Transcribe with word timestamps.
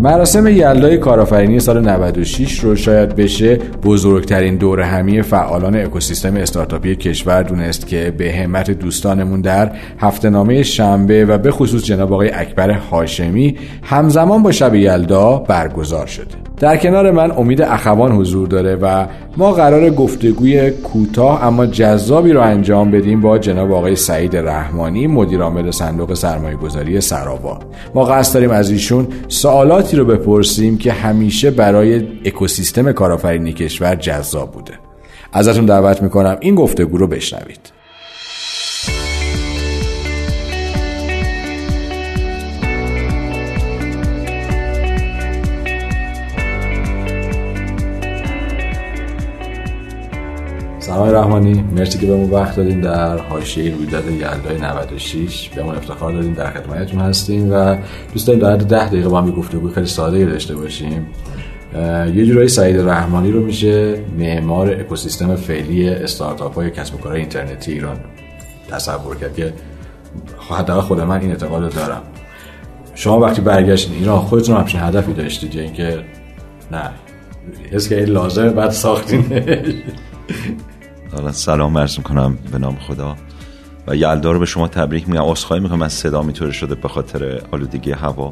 مراسم 0.00 0.46
یلدای 0.46 0.98
کارآفرینی 0.98 1.60
سال 1.60 1.88
96 1.88 2.60
رو 2.60 2.76
شاید 2.76 3.16
بشه 3.16 3.56
بزرگترین 3.56 4.56
دور 4.56 4.80
همی 4.80 5.22
فعالان 5.22 5.76
اکوسیستم 5.76 6.36
استارتاپی 6.36 6.96
کشور 6.96 7.42
دونست 7.42 7.86
که 7.86 8.14
به 8.18 8.32
همت 8.32 8.70
دوستانمون 8.70 9.40
در 9.40 9.72
هفته 9.98 10.30
نامه 10.30 10.62
شنبه 10.62 11.24
و 11.24 11.38
به 11.38 11.50
خصوص 11.50 11.84
جناب 11.84 12.12
آقای 12.12 12.30
اکبر 12.30 12.70
هاشمی 12.70 13.56
همزمان 13.82 14.42
با 14.42 14.52
شب 14.52 14.74
یلدا 14.74 15.38
برگزار 15.38 16.06
شده. 16.06 16.49
در 16.60 16.76
کنار 16.76 17.10
من 17.10 17.30
امید 17.30 17.62
اخوان 17.62 18.12
حضور 18.12 18.48
داره 18.48 18.76
و 18.76 19.06
ما 19.36 19.52
قرار 19.52 19.90
گفتگوی 19.90 20.70
کوتاه 20.70 21.44
اما 21.44 21.66
جذابی 21.66 22.32
رو 22.32 22.40
انجام 22.40 22.90
بدیم 22.90 23.20
با 23.20 23.38
جناب 23.38 23.72
آقای 23.72 23.96
سعید 23.96 24.36
رحمانی 24.36 25.06
مدیر 25.06 25.40
عامل 25.40 25.70
صندوق 25.70 26.14
سرمایه 26.14 26.56
گذاری 26.56 27.00
سراوا. 27.00 27.58
ما 27.94 28.04
قصد 28.04 28.34
داریم 28.34 28.50
از 28.50 28.70
ایشون 28.70 29.08
سوالاتی 29.28 29.96
رو 29.96 30.04
بپرسیم 30.04 30.78
که 30.78 30.92
همیشه 30.92 31.50
برای 31.50 32.06
اکوسیستم 32.24 32.92
کارآفرینی 32.92 33.52
کشور 33.52 33.94
جذاب 33.94 34.50
بوده. 34.50 34.72
ازتون 35.32 35.66
دعوت 35.66 36.02
می‌کنم 36.02 36.36
این 36.40 36.54
گفتگو 36.54 36.96
رو 36.96 37.06
بشنوید. 37.06 37.79
سلام 50.90 51.14
رحمانی. 51.14 51.64
مرسی 51.76 51.98
که 51.98 52.06
بهمون 52.06 52.30
وقت 52.30 52.56
دادین 52.56 52.80
در 52.80 53.18
حاشیه 53.18 53.74
رویداد 53.74 54.10
یلدای 54.10 54.58
96 54.60 55.48
بهمون 55.48 55.74
افتخار 55.74 56.12
دادین 56.12 56.32
در 56.32 56.50
خدمتتون 56.50 57.00
هستیم 57.00 57.52
و 57.52 57.76
دوست 58.12 58.26
داریم 58.26 58.42
در 58.42 58.56
ده 58.56 58.88
دقیقه 58.88 59.08
با 59.08 59.20
هم 59.20 59.30
گفتگو 59.30 59.68
خیلی 59.68 59.86
ساده 59.86 60.24
داشته 60.24 60.56
باشیم. 60.56 61.06
یه 62.14 62.26
جورایی 62.26 62.48
سعید 62.48 62.76
رحمانی 62.76 63.30
رو 63.30 63.40
میشه 63.40 64.00
معمار 64.18 64.70
اکوسیستم 64.70 65.36
فعلی 65.36 65.88
استارتاپ 65.88 66.54
های 66.54 66.70
کسب 66.70 66.94
و 66.94 66.98
کارهای 66.98 67.20
اینترنتی 67.20 67.72
ایران 67.72 67.96
تصور 68.70 69.16
کرد 69.16 69.34
که 69.34 69.52
حداقل 70.50 70.80
خود 70.80 71.00
من 71.00 71.20
این 71.20 71.30
اعتقاد 71.30 71.74
دارم. 71.74 72.02
شما 72.94 73.20
وقتی 73.20 73.40
برگشتین 73.40 73.94
ایران 73.94 74.18
خودتون 74.18 74.56
همچین 74.56 74.80
هدفی 74.80 75.12
داشتید 75.12 75.54
یا 75.54 75.62
اینکه 75.62 75.98
نه 76.72 76.90
حس 77.72 77.88
که 77.88 77.96
لازمه 77.96 78.50
بعد 78.50 78.70
ساختین 78.70 79.24
حالا 81.20 81.32
سلام 81.32 81.78
عرض 81.78 81.98
کنم 81.98 82.38
به 82.52 82.58
نام 82.58 82.76
خدا. 82.76 83.16
و 83.86 83.96
یلدا 83.96 84.32
رو 84.32 84.38
به 84.38 84.46
شما 84.46 84.68
تبریک 84.68 85.08
میگم. 85.08 85.22
عذرخواهی 85.22 85.62
می‌کنم 85.62 85.82
از 85.82 85.92
صدا 85.92 86.22
میطوری 86.22 86.52
شده 86.52 86.74
به 86.74 86.88
خاطر 86.88 87.40
آلودگی 87.50 87.92
هوا. 87.92 88.30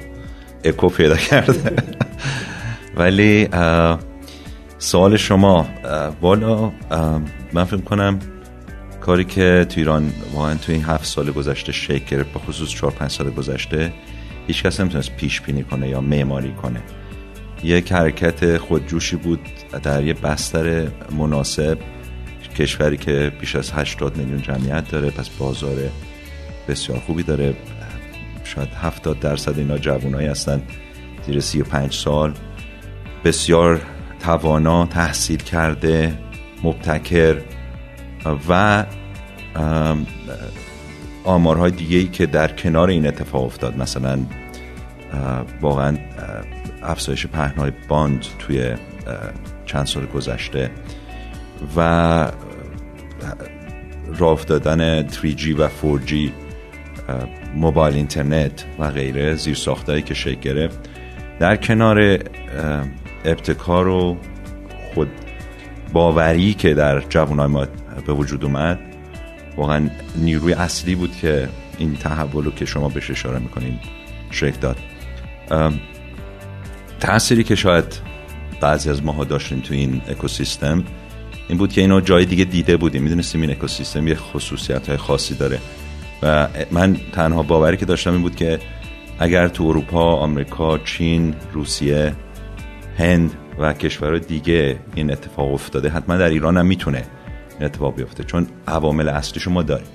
اکو 0.64 0.88
پیدا 0.88 1.16
کرده. 1.16 1.76
ولی 2.98 3.48
سوال 4.78 5.16
شما 5.16 5.66
بالا 6.20 6.72
من 7.52 7.64
فکر 7.64 7.80
کنم 7.80 8.18
کاری 9.00 9.24
که 9.24 9.66
تو 9.68 9.80
ایران 9.80 10.12
واقعا 10.34 10.54
تو 10.54 10.72
این 10.72 10.84
هفت 10.84 11.04
سال 11.04 11.30
گذشته 11.30 11.72
شکل 11.72 12.16
گرفت 12.16 12.32
به 12.32 12.38
خصوص 12.38 12.68
چهار 12.68 12.92
پنج 12.92 13.10
سال 13.10 13.30
گذشته 13.30 13.92
هیچ 14.46 14.62
کس 14.62 14.80
نمی‌تونست 14.80 15.16
پیش 15.16 15.40
بینی 15.40 15.64
کنه 15.64 15.88
یا 15.88 16.00
معماری 16.00 16.52
کنه. 16.52 16.82
یک 17.64 17.92
حرکت 17.92 18.58
خودجوشی 18.58 19.16
بود 19.16 19.40
در 19.82 20.04
یه 20.04 20.14
بستر 20.14 20.88
مناسب. 21.18 21.78
کشوری 22.58 22.96
که 22.96 23.32
بیش 23.40 23.56
از 23.56 23.72
80 23.72 24.16
میلیون 24.16 24.42
جمعیت 24.42 24.88
داره 24.90 25.10
پس 25.10 25.28
بازار 25.28 25.76
بسیار 26.68 26.98
خوبی 26.98 27.22
داره. 27.22 27.56
شاید 28.44 28.68
70 28.68 29.20
درصد 29.20 29.58
اینا 29.58 29.78
جوانایی 29.78 30.28
هستن 30.28 30.62
زیر 31.26 31.40
35 31.40 31.92
سال. 31.94 32.34
بسیار 33.24 33.80
توانا 34.20 34.86
تحصیل 34.86 35.38
کرده 35.38 36.18
مبتکر 36.62 37.36
و 38.48 38.84
آمارهای 41.24 41.70
دیگه 41.70 41.96
ای 41.98 42.08
که 42.08 42.26
در 42.26 42.48
کنار 42.48 42.88
این 42.88 43.06
اتفاق 43.06 43.44
افتاد. 43.44 43.76
مثلا 43.76 44.18
واقعا 45.60 45.96
افزایش 46.82 47.26
پهنای 47.26 47.72
باند 47.88 48.24
توی 48.38 48.74
چند 49.66 49.86
سال 49.86 50.06
گذشته 50.06 50.70
و 51.76 52.32
راه 54.18 54.44
دادن 54.44 55.08
3G 55.08 55.58
و 55.58 55.68
4G 55.68 56.14
موبایل 57.54 57.94
اینترنت 57.94 58.64
و 58.78 58.90
غیره 58.90 59.34
زیر 59.34 59.54
ساختایی 59.54 60.02
که 60.02 60.14
شکل 60.14 60.40
گرفت. 60.40 60.78
در 61.38 61.56
کنار 61.56 62.18
ابتکار 63.24 63.88
و 63.88 64.16
خود 64.94 65.08
باوری 65.92 66.54
که 66.54 66.74
در 66.74 67.00
جوانای 67.00 67.46
ما 67.46 67.66
به 68.06 68.12
وجود 68.12 68.44
اومد 68.44 68.78
واقعا 69.56 69.90
نیروی 70.16 70.52
اصلی 70.52 70.94
بود 70.94 71.16
که 71.16 71.48
این 71.78 71.96
تحول 71.96 72.44
رو 72.44 72.50
که 72.50 72.64
شما 72.64 72.88
بهش 72.88 73.10
اشاره 73.10 73.38
می‌کنین 73.38 73.78
شکل 74.30 74.58
داد. 74.60 74.76
تأثیری 77.00 77.44
که 77.44 77.54
شاید 77.54 78.00
بعضی 78.60 78.90
از 78.90 79.04
ماها 79.04 79.24
داشتیم 79.24 79.60
تو 79.60 79.74
این 79.74 80.02
اکوسیستم 80.08 80.84
این 81.48 81.58
بود 81.58 81.72
که 81.72 81.80
اینو 81.80 82.00
جای 82.00 82.24
دیگه 82.24 82.44
دیده 82.44 82.76
بودیم. 82.76 83.02
می‌دونستیم 83.02 83.40
این 83.40 83.50
اکوسیستم 83.50 84.08
یه 84.08 84.14
خصوصیت 84.14 84.88
های 84.88 84.96
خاصی 84.96 85.34
داره. 85.34 85.58
و 86.22 86.48
من 86.70 86.96
تنها 87.12 87.42
باوری 87.42 87.76
که 87.76 87.86
داشتم 87.86 88.12
این 88.12 88.22
بود 88.22 88.36
که 88.36 88.58
اگر 89.18 89.48
تو 89.48 89.64
اروپا، 89.64 90.16
آمریکا، 90.16 90.78
چین، 90.78 91.34
روسیه، 91.52 92.14
هند 92.98 93.34
و 93.58 93.72
کشورهای 93.72 94.20
دیگه 94.20 94.78
این 94.94 95.12
اتفاق 95.12 95.52
افتاده 95.52 95.88
حتما 95.88 96.16
در 96.16 96.28
ایران 96.28 96.56
هم 96.56 96.66
می‌تونه 96.66 97.04
این 97.58 97.66
اتفاق 97.66 97.94
بیفته. 97.94 98.24
چون 98.24 98.46
عوامل 98.66 99.08
اصلی 99.08 99.40
شما 99.40 99.62
داریم. 99.62 99.86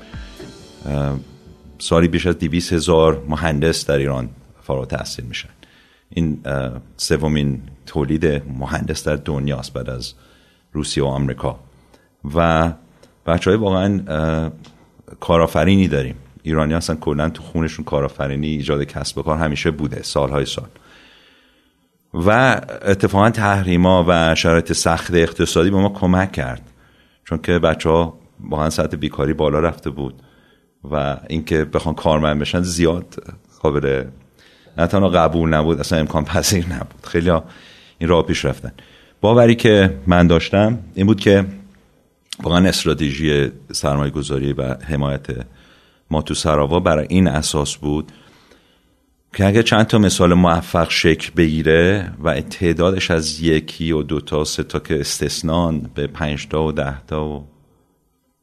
سالی 1.80 2.08
بیش 2.08 2.28
از 2.28 2.38
دیویس 2.38 2.74
هزار 2.74 3.24
مهندس 3.28 3.85
در 3.85 3.97
ایران 3.97 4.30
فارغ 4.64 4.88
تحصیل 4.88 5.25
میشن. 5.25 5.50
این 6.09 6.40
سومین 6.97 7.62
تولید 7.85 8.25
مهندس 8.59 9.03
در 9.03 9.16
دنیاست 9.16 9.74
بعد 9.74 9.90
از 9.90 10.14
روسیه 10.73 11.03
و 11.03 11.07
آمریکا. 11.07 11.59
و 12.35 12.72
بچه 13.25 13.50
های 13.50 13.59
واقعا 13.59 14.51
کارآفرینی 15.19 15.88
داریم. 15.88 16.16
ایرانی 16.44 16.73
هستن 16.73 16.95
کلا 16.95 17.29
تو 17.29 17.44
خونشون 17.44 17.85
کارآفرینی 17.85 18.47
ایجاد 18.47 18.84
کسب 18.84 19.17
و 19.17 19.22
کار 19.22 19.38
همیشه 19.38 19.72
بوده 19.72 20.01
سالهای 20.03 20.45
سال. 20.45 20.67
و 22.13 22.61
اتفاقا 22.81 23.29
تحریما 23.29 24.06
و 24.07 24.35
شرایط 24.35 24.73
سخت 24.73 25.13
اقتصادی 25.13 25.69
به 25.69 25.78
ما 25.78 25.89
کمک 25.89 26.31
کرد. 26.31 26.61
چون 27.25 27.38
که 27.38 27.59
بچه 27.59 27.90
ها 27.90 28.19
واقعا 28.50 28.69
سطح 28.69 28.97
بیکاری 28.97 29.34
بالا 29.34 29.59
رفته 29.59 29.90
بود 29.90 30.22
و 30.91 31.17
اینکه 31.29 31.66
بخوان 31.66 31.95
کارمند 31.95 32.40
بشن 32.40 32.61
زیاد 32.61 33.16
قابل 33.61 34.05
نه 34.78 34.88
قبول 34.88 35.50
نبود 35.50 35.79
اصلا 35.79 36.00
امکان 36.00 36.25
پذیر 36.25 36.66
نبود. 36.66 37.01
خیلی 37.03 37.31
این 37.97 38.09
راه 38.09 38.25
پیش 38.25 38.45
رفتن. 38.45 38.72
باوری 39.23 39.56
که 39.56 39.97
من 40.07 40.28
داشتم 40.28 40.79
این 40.95 41.06
بود 41.06 41.19
که 41.19 41.45
واقعا 42.44 42.67
استراتژی 42.67 43.51
سرمایه 43.72 44.11
گذاری 44.11 44.53
و 44.53 44.73
حمایت 44.73 45.28
ما 46.11 46.22
تو 46.22 46.34
سراوا 46.34 46.79
برای 46.79 47.06
این 47.09 47.28
اساس 47.28 47.75
بود 47.75 48.11
که 49.34 49.45
اگر 49.45 49.61
چند 49.61 49.88
تا 49.88 49.97
مثال 49.97 50.34
موفق 50.34 50.89
شکل 50.89 51.31
بگیره 51.38 52.11
و 52.23 52.41
تعدادش 52.41 53.11
از 53.11 53.39
یکی 53.39 53.91
و 53.91 54.03
دوتا 54.03 54.44
سه 54.44 54.63
تا 54.63 54.79
که 54.79 55.00
استثنان 55.00 55.90
به 55.95 56.07
پنج 56.07 56.47
تا 56.47 56.63
و 56.63 56.72
ده 56.72 57.05
تا 57.05 57.25
و 57.25 57.47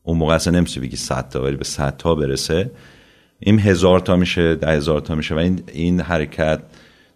اون 0.02 0.18
موقع 0.18 0.34
اصلا 0.34 0.58
نمیشه 0.58 0.80
بگی 0.80 0.96
صد 0.96 1.28
تا 1.28 1.42
ولی 1.42 1.56
به 1.56 1.64
صد 1.64 1.96
تا 1.96 2.14
برسه 2.14 2.70
این 3.40 3.58
هزار 3.58 4.00
تا 4.00 4.16
میشه 4.16 4.54
ده 4.54 4.72
هزار 4.72 5.00
تا 5.00 5.14
میشه 5.14 5.34
و 5.34 5.38
این, 5.38 5.62
این 5.72 6.00
حرکت 6.00 6.60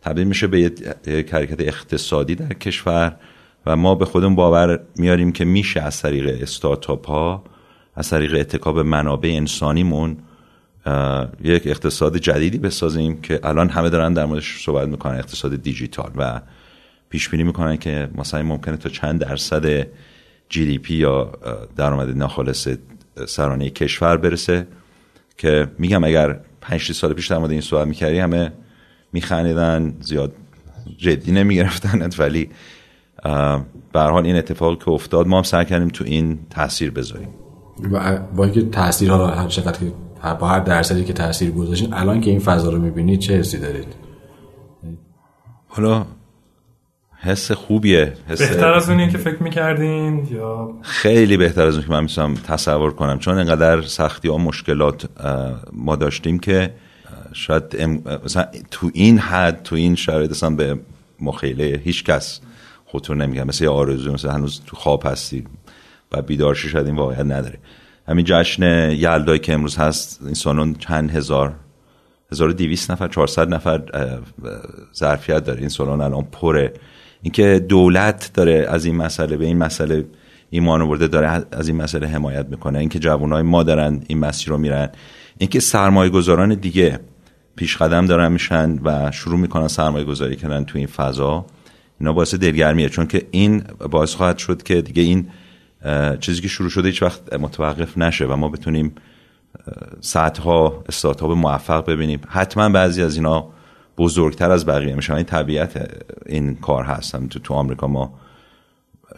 تبدیل 0.02 0.26
میشه 0.26 0.46
به 0.46 0.60
یک 1.06 1.34
حرکت 1.34 1.60
اقتصادی 1.60 2.34
در 2.34 2.52
کشور. 2.52 3.16
و 3.66 3.76
ما 3.76 3.94
به 3.94 4.04
خودمون 4.04 4.34
باور 4.34 4.80
میاریم 4.96 5.32
که 5.32 5.44
میشه 5.44 5.80
از 5.80 6.02
طریق 6.02 6.42
استارتاپ 6.42 7.06
ها 7.06 7.44
از 7.94 8.10
طریق 8.10 8.34
اتکاب 8.40 8.78
منابع 8.78 9.28
انسانیمون 9.28 10.16
یک 11.44 11.66
اقتصاد 11.66 12.16
جدیدی 12.16 12.58
بسازیم 12.58 13.20
که 13.20 13.40
الان 13.42 13.68
همه 13.68 13.90
دارن 13.90 14.12
در 14.12 14.26
موردش 14.26 14.64
صحبت 14.64 14.88
می‌کنن 14.88 15.14
اقتصاد 15.14 15.62
دیجیتال 15.62 16.10
و 16.16 16.40
پیش 17.08 17.28
بینی 17.28 17.42
می‌کنن 17.42 17.76
که 17.76 18.08
مثلا 18.14 18.42
ممکنه 18.42 18.76
تا 18.76 18.88
چند 18.88 19.20
درصد 19.20 19.86
جی 20.48 20.66
دی 20.66 20.78
پی 20.78 20.94
یا 20.94 21.32
درآمد 21.76 22.16
ناخالص 22.16 22.68
سرانه 23.26 23.70
کشور 23.70 24.16
برسه 24.16 24.66
که 25.38 25.68
میگم 25.78 26.04
اگر 26.04 26.40
5 26.60 26.92
سال 26.92 27.12
پیش 27.12 27.26
در 27.26 27.38
مورد 27.38 27.50
این 27.50 27.60
صحبت 27.60 27.86
می‌کردی 27.86 28.18
همه 28.18 28.52
میخندیدن 29.12 29.96
زیاد 30.00 30.32
جدی 30.98 31.32
نمیگرفتنت 31.32 32.20
ولی 32.20 32.50
به 33.92 34.00
حال 34.00 34.26
این 34.26 34.36
اتفاقی 34.36 34.76
که 34.76 34.88
افتاد 34.88 35.26
ما 35.26 35.36
هم 35.36 35.42
سعی 35.42 35.64
کردیم 35.64 35.88
تو 35.88 36.04
این 36.04 36.38
تاثیر 36.50 36.90
بذاریم. 36.90 37.28
و 37.92 38.18
با 38.36 38.44
اینکه 38.44 38.62
تاثیر 38.62 39.10
ها 39.10 39.26
هر 39.26 39.48
چقدر 39.48 39.78
که 39.78 39.92
با 40.40 40.48
هر 40.48 40.60
درصدی 40.60 41.04
که 41.04 41.12
تاثیر 41.12 41.50
گذاشتین 41.50 41.94
الان 41.94 42.20
که 42.20 42.30
این 42.30 42.40
فضا 42.40 42.70
رو 42.70 42.78
می‌بینید 42.78 43.20
چه 43.20 43.38
حسی 43.38 43.58
دارید؟ 43.58 43.94
حالا 45.68 46.06
حس 47.20 47.52
خوبیه 47.52 48.12
حس 48.28 48.38
بهتر 48.38 48.72
از 48.72 48.90
اونی 48.90 49.10
که 49.10 49.18
فکر 49.18 49.42
می‌کردین 49.42 50.28
یا؟ 50.30 50.70
خیلی 50.82 51.36
بهتر 51.36 51.66
از 51.66 51.74
اون 51.74 51.84
که 51.84 51.90
من 51.90 52.02
می‌تونم 52.02 52.34
تصور 52.34 52.92
کنم. 52.92 53.18
چون 53.18 53.38
انقدر 53.38 53.82
سختی 53.82 54.28
ها 54.28 54.38
مشکلات 54.38 55.08
ما 55.72 55.96
داشتیم 55.96 56.38
که 56.38 56.74
شاید 57.32 57.62
مثلا 58.24 58.46
تو 58.70 58.90
این 58.94 59.18
حد 59.18 59.62
تو 59.62 59.76
این 59.76 59.94
شرایط 59.94 60.30
اصلا 60.30 60.50
به 60.50 60.78
مخیله 61.20 61.80
هیچ 61.84 62.04
کس 62.04 62.40
خطور 62.94 63.16
نمیگم. 63.16 63.46
مثل 63.46 63.66
آرزو 63.66 64.12
مثل 64.12 64.28
هنوز 64.28 64.60
تو 64.66 64.76
خواب 64.76 65.02
هستی. 65.06 65.44
و 66.12 66.22
بیدارشی 66.22 66.68
شاید 66.68 66.86
این 66.86 66.96
واقعیت 66.96 67.20
نداره. 67.20 67.58
همین 68.08 68.24
جشن 68.28 68.90
یلدایی 68.90 69.38
که 69.38 69.52
امروز 69.52 69.76
هست 69.76 70.20
این 70.24 70.34
سالن 70.34 70.74
چند 70.74 71.10
هزار؟ 71.10 71.54
1200 72.32 72.90
نفر 72.90 73.08
400 73.08 73.54
نفر 73.54 73.82
ظرفیت 74.94 75.44
داره 75.44 75.60
این 75.60 75.68
سالن 75.68 76.00
الان. 76.00 76.24
پره. 76.32 76.72
اینکه 77.22 77.66
دولت 77.68 78.30
داره 78.34 78.66
از 78.70 78.84
این 78.84 78.96
مسئله 78.96 79.36
به 79.36 79.44
این 79.44 79.58
مسئله 79.58 80.04
ایمان 80.50 80.82
آورده 80.82 81.08
داره 81.08 81.46
از 81.52 81.68
این 81.68 81.76
مسئله 81.76 82.06
حمایت 82.06 82.46
می‌کنه. 82.48 82.78
اینکه 82.78 82.98
جوانای 82.98 83.42
ما 83.42 83.62
دارن 83.62 84.02
این 84.06 84.18
مسیر 84.18 84.48
رو 84.48 84.58
میرن. 84.58 84.88
اینکه 85.38 85.60
سرمایه 85.60 86.10
گذاران 86.10 86.54
دیگه 86.54 87.00
پیش 87.56 87.76
قدم 87.76 88.06
دارن 88.06 88.32
میشن 88.32 88.78
و 88.84 89.10
شروع 89.10 89.38
می‌کنن 89.38 89.68
سرمایه 89.68 90.04
گذاری 90.04 90.36
کردن 90.36 90.64
تو 90.64 90.78
این 90.78 90.86
فضا. 90.86 91.46
اینا 92.00 92.12
باعث 92.12 92.34
دلگرمیه 92.34 92.88
چون 92.88 93.06
که 93.06 93.26
این 93.30 93.64
باعث 93.90 94.14
خواهد 94.14 94.38
شد 94.38 94.62
که 94.62 94.82
دیگه 94.82 95.02
این 95.02 95.28
چیزی 96.20 96.42
که 96.42 96.48
شروع 96.48 96.70
شده 96.70 96.88
هیچ 96.88 97.02
وقت 97.02 97.32
متوقف 97.32 97.98
نشه 97.98 98.24
و 98.24 98.36
ما 98.36 98.48
بتونیم 98.48 98.94
صدها 100.00 100.84
استارتاپ 100.88 101.30
موفق 101.30 101.90
ببینیم. 101.90 102.20
حتما 102.28 102.68
بعضی 102.68 103.02
از 103.02 103.16
اینا 103.16 103.48
بزرگتر 103.98 104.50
از 104.50 104.66
بقیه 104.66 104.94
میشن. 104.94 105.14
این 105.14 105.24
طبیعت 105.24 106.00
این 106.26 106.54
کار 106.54 106.84
هست. 106.84 107.28
تو 107.28 107.38
تو 107.38 107.54
آمریکا 107.54 107.86
ما 107.86 108.18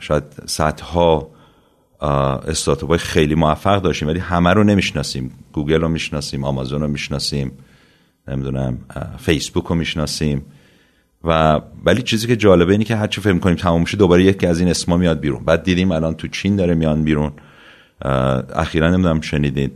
شاید 0.00 0.24
صدها 0.46 1.30
استارتاپ 2.48 2.96
خیلی 2.96 3.34
موفق 3.34 3.82
داشتیم 3.82 4.08
ولی 4.08 4.18
همه 4.18 4.52
رو 4.52 4.64
نمی‌شناسیم. 4.64 5.32
گوگل 5.52 5.80
رو 5.80 5.88
می‌شناسیم 5.88 6.44
آمازون 6.44 6.80
رو 6.80 6.88
می‌شناسیم 6.88 7.52
نمی‌دونم 8.28 8.78
فیسبوک 9.18 9.64
رو 9.64 9.74
می‌شناسیم. 9.74 10.44
و 11.24 11.60
ولی 11.84 12.02
چیزی 12.02 12.26
که 12.26 12.36
جالبه 12.36 12.72
اینه 12.72 12.84
که 12.84 12.96
هرچی 12.96 13.20
فکر 13.20 13.38
کنیم 13.38 13.56
تمام 13.56 13.80
میشه 13.80 13.96
دوباره 13.96 14.24
یکی 14.24 14.46
از 14.46 14.60
این 14.60 14.68
اسما 14.68 14.96
میاد 14.96 15.20
بیرون. 15.20 15.44
بعد 15.44 15.62
دیدیم 15.62 15.92
الان 15.92 16.14
تو 16.14 16.28
چین 16.28 16.56
داره 16.56 16.74
میان 16.74 17.04
بیرون. 17.04 17.32
اخیرا 18.54 18.90
نمی‌دونم 18.90 19.20
شنیدید. 19.20 19.72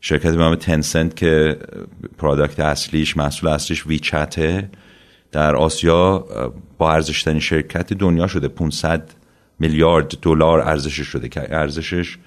شرکت 0.00 0.30
به 0.30 0.36
نام 0.36 0.54
تنسنت 0.54 1.16
که 1.16 1.58
پرادکت 2.18 2.60
اصلیش 2.60 3.16
محصول 3.16 3.50
اصلیش 3.50 3.86
ویچته 3.86 4.70
در 5.32 5.56
آسیا 5.56 6.26
با 6.78 6.92
ارزشترین 6.92 7.40
شرکت 7.40 7.92
دنیا 7.92 8.26
شده. 8.26 8.48
500 8.48 9.10
میلیارد 9.58 10.18
دلار 10.22 10.60
ارزشش 10.60 11.06
شده 11.06 11.28
که 11.28 11.54
ارزشش 11.56 12.18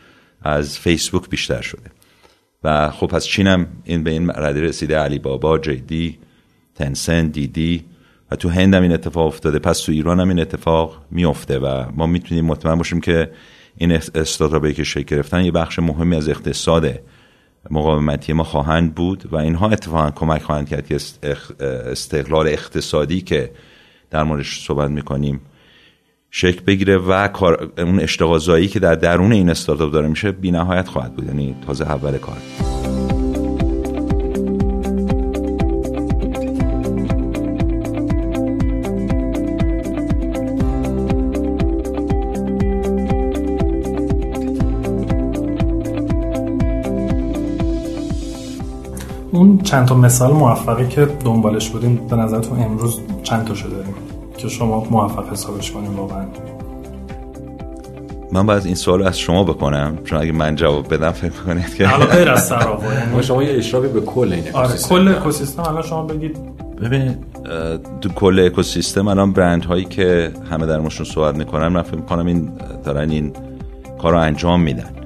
از 0.41 0.79
فیسبوک 0.79 1.29
بیشتر 1.29 1.61
شده. 1.61 1.91
و 2.63 2.89
خب 2.89 3.07
پس 3.07 3.25
چینم 3.25 3.67
این 3.83 4.03
به 4.03 4.11
این 4.11 4.31
رده 4.35 4.61
رسیده. 4.61 4.97
علی 4.97 5.19
بابا 5.19 5.59
جیدی 5.59 6.19
تنسن 6.75 7.27
دیدی. 7.27 7.85
و 8.31 8.35
تو 8.35 8.49
هند 8.49 8.73
هم 8.73 8.81
این 8.81 8.91
اتفاق 8.91 9.27
افتاده. 9.27 9.59
پس 9.59 9.79
تو 9.79 9.91
ایران 9.91 10.19
هم 10.19 10.29
این 10.29 10.39
اتفاق 10.39 11.01
میفته 11.11 11.59
و 11.59 11.85
ما 11.95 12.05
می‌تونیم 12.05 12.45
مطمئن 12.45 12.75
باشیم 12.75 13.01
که 13.01 13.31
این 13.77 13.91
استارتاپی 13.91 14.73
که 14.73 14.83
شکل 14.83 15.15
گرفتن 15.15 15.45
یه 15.45 15.51
بخش 15.51 15.79
مهمی 15.79 16.15
از 16.15 16.29
اقتصاد 16.29 16.99
مقاومتی 17.71 18.33
ما 18.33 18.43
خواهند 18.43 18.95
بود 18.95 19.33
و 19.33 19.35
اینها 19.35 19.69
اتفاقا 19.69 20.11
کمک 20.11 20.41
خواهند 20.41 20.69
کرد 20.69 20.87
که 20.87 20.97
استقلال 21.59 22.47
اقتصادی 22.47 23.21
که 23.21 23.51
در 24.09 24.23
موردش 24.23 24.65
صحبت 24.65 24.89
می‌کنیم 24.89 25.41
شکل 26.31 26.61
بگیره 26.63 26.97
و 26.97 27.29
اون 27.77 27.99
اشتغال 27.99 28.65
که 28.67 28.79
در 28.79 28.95
درون 28.95 29.31
این 29.31 29.49
استارتاپ 29.49 29.91
داره 29.91 30.07
میشه 30.07 30.31
بی 30.31 30.51
نهایت 30.51 30.87
خواهد 30.87 31.15
بود. 31.15 31.25
یعنی 31.25 31.55
تازه 31.65 31.85
اول 31.85 32.17
کار. 32.17 32.37
چند 49.71 49.87
تا 49.87 49.95
مثال 49.95 50.31
موفقی 50.31 50.87
که 50.87 51.07
دنبالش 51.25 51.69
بودیم 51.69 52.07
به 52.09 52.15
نظرتون 52.15 52.59
امروز 52.59 52.99
چند 53.23 53.45
تا 53.45 53.53
شده 53.53 53.75
داریم 53.75 53.93
که 54.37 54.47
شما 54.47 54.87
موفق 54.91 55.31
حسابش 55.31 55.71
کنیم 55.71 55.95
واقعا؟ 55.95 56.25
من 58.31 58.45
باید 58.45 58.65
این 58.65 58.75
سوال 58.75 59.07
از 59.07 59.19
شما 59.19 59.43
بکنم 59.43 59.97
چون 60.03 60.19
اگه 60.19 60.31
من 60.31 60.55
جواب 60.55 60.93
بدم 60.93 61.11
فکر 61.11 61.29
کنید 61.29 61.75
که 61.75 61.87
حالا 61.87 62.05
غیر 62.05 62.29
از 62.29 62.51
یعنی 62.51 63.23
شما 63.27 63.43
یه 63.43 63.57
اشرافی 63.57 63.87
به 63.87 64.01
کل 64.01 64.33
این 64.33 64.43
آره 64.53 64.77
کل 64.89 65.07
اکوسیستم 65.07 65.63
الان 65.63 65.81
شما 65.81 66.03
بگید. 66.03 66.37
ببین 66.81 67.15
تو 68.01 68.09
کل 68.09 68.39
اکوسیستم 68.45 69.07
الان 69.07 69.33
برند 69.33 69.65
هایی 69.65 69.85
که 69.85 70.31
همه 70.51 70.65
در 70.65 70.79
موردشون 70.79 71.05
صحبت 71.05 71.35
می‌کنن 71.35 71.67
من 71.67 71.81
فکر 71.81 71.95
می‌کنم 71.95 72.25
این 72.25 72.51
دارن 72.83 73.09
این 73.09 73.33
کار 74.01 74.11
رو 74.11 74.19
انجام 74.19 74.61
میدن. 74.61 75.00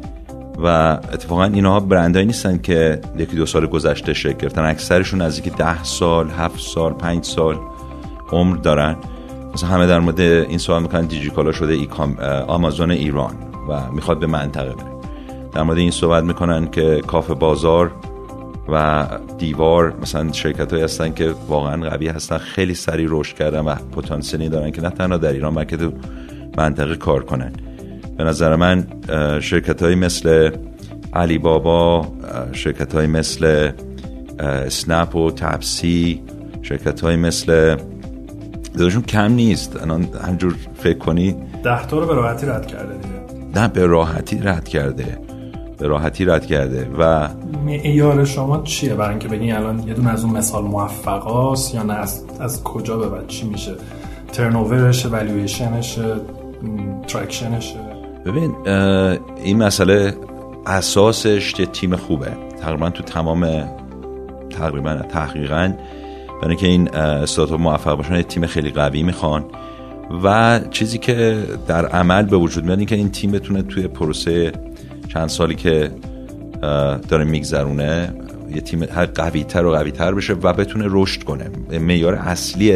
و 0.63 0.67
اتفاقا 1.13 1.43
اینها 1.43 1.79
برندهایی 1.79 2.27
نیستن 2.27 2.57
که 2.57 3.01
یکی 3.17 3.35
دو 3.35 3.45
سال 3.45 3.67
گذشته 3.67 4.13
شکل 4.13 4.37
گرفتن. 4.37 4.65
اکثرشون 4.65 5.21
از 5.21 5.39
اینکه 5.39 5.49
ده 5.49 5.83
سال 5.83 6.29
هفت 6.29 6.59
سال 6.59 6.93
پنج 6.93 7.23
سال 7.23 7.59
عمر 8.31 8.55
دارن. 8.55 8.95
مثلا 9.53 9.69
همه 9.69 9.87
در 9.87 9.99
مورد 9.99 10.19
این 10.19 10.57
سوال 10.57 10.81
می‌کنن 10.81 11.05
دیجیکالا 11.05 11.51
شده 11.51 11.73
ای 11.73 11.87
آمازون 12.47 12.91
ایران 12.91 13.35
و 13.69 13.91
می‌خواد 13.91 14.19
به 14.19 14.27
منطقه 14.27 14.73
بره. 14.73 14.95
در 15.53 15.63
مورد 15.63 15.77
این 15.77 15.91
صحبت 15.91 16.23
می‌کنن 16.23 16.71
که 16.71 17.01
کافه 17.07 17.33
بازار 17.33 17.91
و 18.69 19.07
دیوار 19.37 19.93
مثلا 20.01 20.31
شرکت 20.31 20.71
هایی 20.71 20.83
هستن 20.83 21.13
که 21.13 21.33
واقعا 21.47 21.89
قوی 21.89 22.07
هستن 22.07 22.37
خیلی 22.37 22.73
سریع 22.73 23.07
رشد 23.09 23.35
کردن 23.35 23.59
و 23.59 23.75
پتانسیلی 23.75 24.49
دارن 24.49 24.71
که 24.71 24.81
نه 24.81 24.89
تنها 24.89 25.17
در 25.17 25.33
ایران 25.33 25.55
بلکه 25.55 25.77
تو 25.77 25.91
منطقه 26.57 26.95
کار 26.95 27.23
کنن. 27.23 27.53
به 28.17 28.23
نظر 28.23 28.55
من 28.55 28.87
شرکت 29.41 29.83
های 29.83 29.95
مثل 29.95 30.51
علی 31.13 31.37
بابا 31.37 32.07
شرکت 32.51 32.95
های 32.95 33.07
مثل 33.07 33.71
سنپ 34.69 35.15
و 35.15 35.31
تپسی 35.31 36.21
شرکت 36.61 37.01
های 37.01 37.15
مثل 37.15 37.77
داداشون 38.77 39.01
کم 39.01 39.31
نیست. 39.31 39.81
الان 39.81 40.07
همجور 40.27 40.55
فکر 40.75 40.97
کنی 40.97 41.35
ده 41.63 41.85
تا 41.85 41.99
رو 41.99 42.05
به 42.05 42.13
راحتی 42.13 42.45
رد 42.45 42.67
کرده 42.67 42.93
دیگه. 42.93 43.61
نه 43.61 43.67
به 43.67 43.85
راحتی 43.85 44.39
رد 44.39 44.67
کرده. 44.67 45.17
به 45.77 45.87
راحتی 45.87 46.25
رد 46.25 46.45
کرده 46.45 46.89
و 46.99 47.27
معیار 47.65 48.25
شما 48.25 48.61
چیه؟ 48.63 48.93
برای 48.93 49.09
اینکه 49.09 49.27
بگین 49.27 49.55
الان 49.55 49.87
یه 49.87 49.93
دونه 49.93 50.09
از 50.09 50.23
اون 50.23 50.37
مثال 50.37 50.63
موفقاست 50.63 51.75
یا 51.75 51.83
نه؟ 51.83 51.93
از, 51.93 52.25
از 52.39 52.63
کجا 52.63 52.97
به 52.97 53.09
بعد 53.09 53.27
چی 53.27 53.47
میشه؟ 53.47 53.71
turnover 54.33 54.91
ش 54.91 55.05
والویشنش 55.05 55.99
traction 57.07 57.60
ش 57.60 57.73
ببین 58.25 58.55
این 59.43 59.63
مسئله 59.63 60.13
اساسش 60.65 61.59
یه 61.59 61.65
تیم 61.65 61.95
خوبه. 61.95 62.31
تقریبا 62.61 62.89
تو 62.89 63.03
تمام 63.03 63.69
تقریبا 64.49 64.95
تحقیقا 64.95 65.73
برای 66.41 66.55
که 66.55 66.67
این 66.67 66.95
استارتاپ 66.95 67.59
موفق 67.59 67.95
باشن 67.95 68.21
تیم 68.21 68.45
خیلی 68.45 68.71
قوی 68.71 69.03
می‌خوان. 69.03 69.45
و 70.23 70.59
چیزی 70.71 70.97
که 70.97 71.43
در 71.67 71.85
عمل 71.85 72.23
به 72.23 72.37
وجود 72.37 72.65
میاد 72.65 72.77
این 72.77 72.87
که 72.87 72.95
این 72.95 73.11
تیم 73.11 73.31
بتونه 73.31 73.61
توی 73.61 73.87
پروسه 73.87 74.51
چند 75.13 75.29
سالی 75.29 75.55
که 75.55 75.91
داره 77.09 77.23
میگذرونه 77.23 78.13
یه 78.55 78.61
تیم 78.61 78.83
هی 78.83 79.05
قوی 79.05 79.43
تر 79.43 79.65
و 79.65 79.71
قوی 79.71 79.91
تر 79.91 80.13
بشه 80.13 80.33
و 80.33 80.53
بتونه 80.53 80.85
رشد 80.89 81.23
کنه. 81.23 81.49
معیار 81.79 82.15
اصلی 82.15 82.71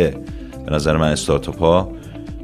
به 0.65 0.72
نظر 0.72 0.98
من 0.98 1.12
استارتاپ 1.12 1.60
ها 1.60 1.91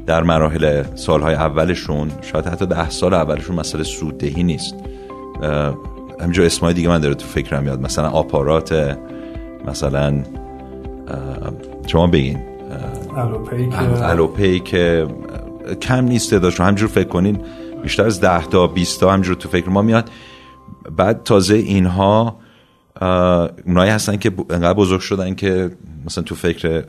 در 0.06 0.22
مراحل 0.22 0.82
سالهای 0.94 1.34
اولشون 1.34 2.10
شاید 2.22 2.46
حتی 2.46 2.66
ده 2.66 2.90
سال 2.90 3.14
اولشون 3.14 3.56
مسئله 3.56 3.82
سوددهی 3.82 4.42
نیست. 4.42 4.74
همینجا 6.20 6.44
اسمای 6.44 6.74
دیگه 6.74 6.88
من 6.88 7.00
داره 7.00 7.14
تو 7.14 7.26
فکرم 7.26 7.62
میاد. 7.62 7.80
مثلا 7.80 8.08
آپارات 8.08 8.98
مثلا 9.66 10.22
شما 11.86 12.06
بگین. 12.06 12.38
الوپی 14.02 14.60
که 14.60 15.06
کم 15.82 16.04
نیست 16.04 16.34
داشت 16.34 16.60
همجور 16.60 16.88
فکر 16.88 17.08
کنین 17.08 17.38
بیشتر 17.82 18.04
از 18.04 18.20
ده 18.20 18.46
تا 18.46 18.66
20 18.66 19.00
تا 19.00 19.12
همجور 19.12 19.34
تو 19.34 19.48
فکر 19.48 19.68
ما 19.68 19.82
میاد. 19.82 20.10
بعد 20.96 21.22
تازه 21.22 21.54
اینها 21.54 22.36
اونایی 23.66 23.90
هستن 23.90 24.16
که 24.16 24.32
انقدر 24.50 24.74
بزرگ 24.74 25.00
شدن 25.00 25.34
که 25.34 25.70
مثلا 26.06 26.24
تو 26.24 26.34
فکر 26.34 26.84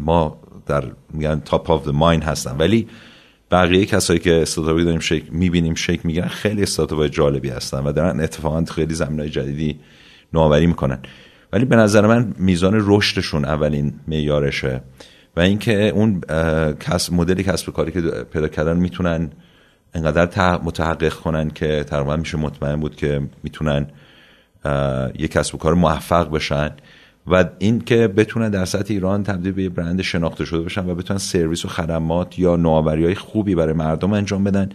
ما 0.00 0.36
در 0.68 0.84
میگن 1.12 1.42
top 1.44 1.70
of 1.70 1.84
the 1.84 1.92
mind 1.92 2.22
هستن. 2.22 2.56
ولی 2.56 2.88
بقیه 3.50 3.86
کسایی 3.86 4.18
که 4.18 4.42
استارتاپی 4.42 4.84
داریم 4.84 5.00
شک 5.00 5.22
می‌بینیم 5.30 5.74
شک 5.74 6.06
میگن 6.06 6.26
خیلی 6.26 6.62
استارتاپ 6.62 7.06
جالبی 7.06 7.48
هستن 7.48 7.78
و 7.78 7.92
دارن 7.92 8.20
اتفاقا 8.20 8.64
خیلی 8.64 8.94
زمینای 8.94 9.30
جدیدی 9.30 9.80
نوآوری 10.32 10.66
می‌کنن. 10.66 10.98
ولی 11.52 11.64
به 11.64 11.76
نظر 11.76 12.06
من 12.06 12.34
میزان 12.38 12.82
رشدشون 12.86 13.44
اولین 13.44 14.00
معیارشه 14.08 14.80
و 15.36 15.40
اینکه 15.40 15.88
اون 15.88 16.20
کسب 16.80 17.12
مدل 17.12 17.42
کسب 17.42 17.72
کاری 17.72 17.92
که 17.92 18.00
پیدا 18.00 18.48
کردن 18.48 18.76
می‌تونن 18.76 19.30
انقدر 19.94 20.58
متحقق 20.62 21.14
کنن 21.14 21.50
که 21.50 21.84
تقریبا 21.84 22.16
میشه 22.16 22.38
مطمئن 22.38 22.76
بود 22.76 22.96
که 22.96 23.20
می‌تونن 23.42 23.86
یک 25.18 25.30
کسب 25.30 25.54
و 25.54 25.58
کار 25.58 25.74
موفق 25.74 26.30
بشن. 26.30 26.70
و 27.30 27.44
این 27.58 27.80
که 27.80 28.08
بتونن 28.08 28.50
در 28.50 28.64
سطح 28.64 28.94
ایران 28.94 29.22
تبدیل 29.22 29.52
به 29.52 29.62
یه 29.62 29.68
برند 29.68 30.02
شناخته 30.02 30.44
شده 30.44 30.64
بشن 30.64 30.90
و 30.90 30.94
بتونن 30.94 31.18
سرویس 31.18 31.64
و 31.64 31.68
خدمات 31.68 32.38
یا 32.38 32.56
نوآوری 32.56 33.04
های 33.04 33.14
خوبی 33.14 33.54
برای 33.54 33.72
مردم 33.72 34.12
انجام 34.12 34.44
بدن 34.44 34.68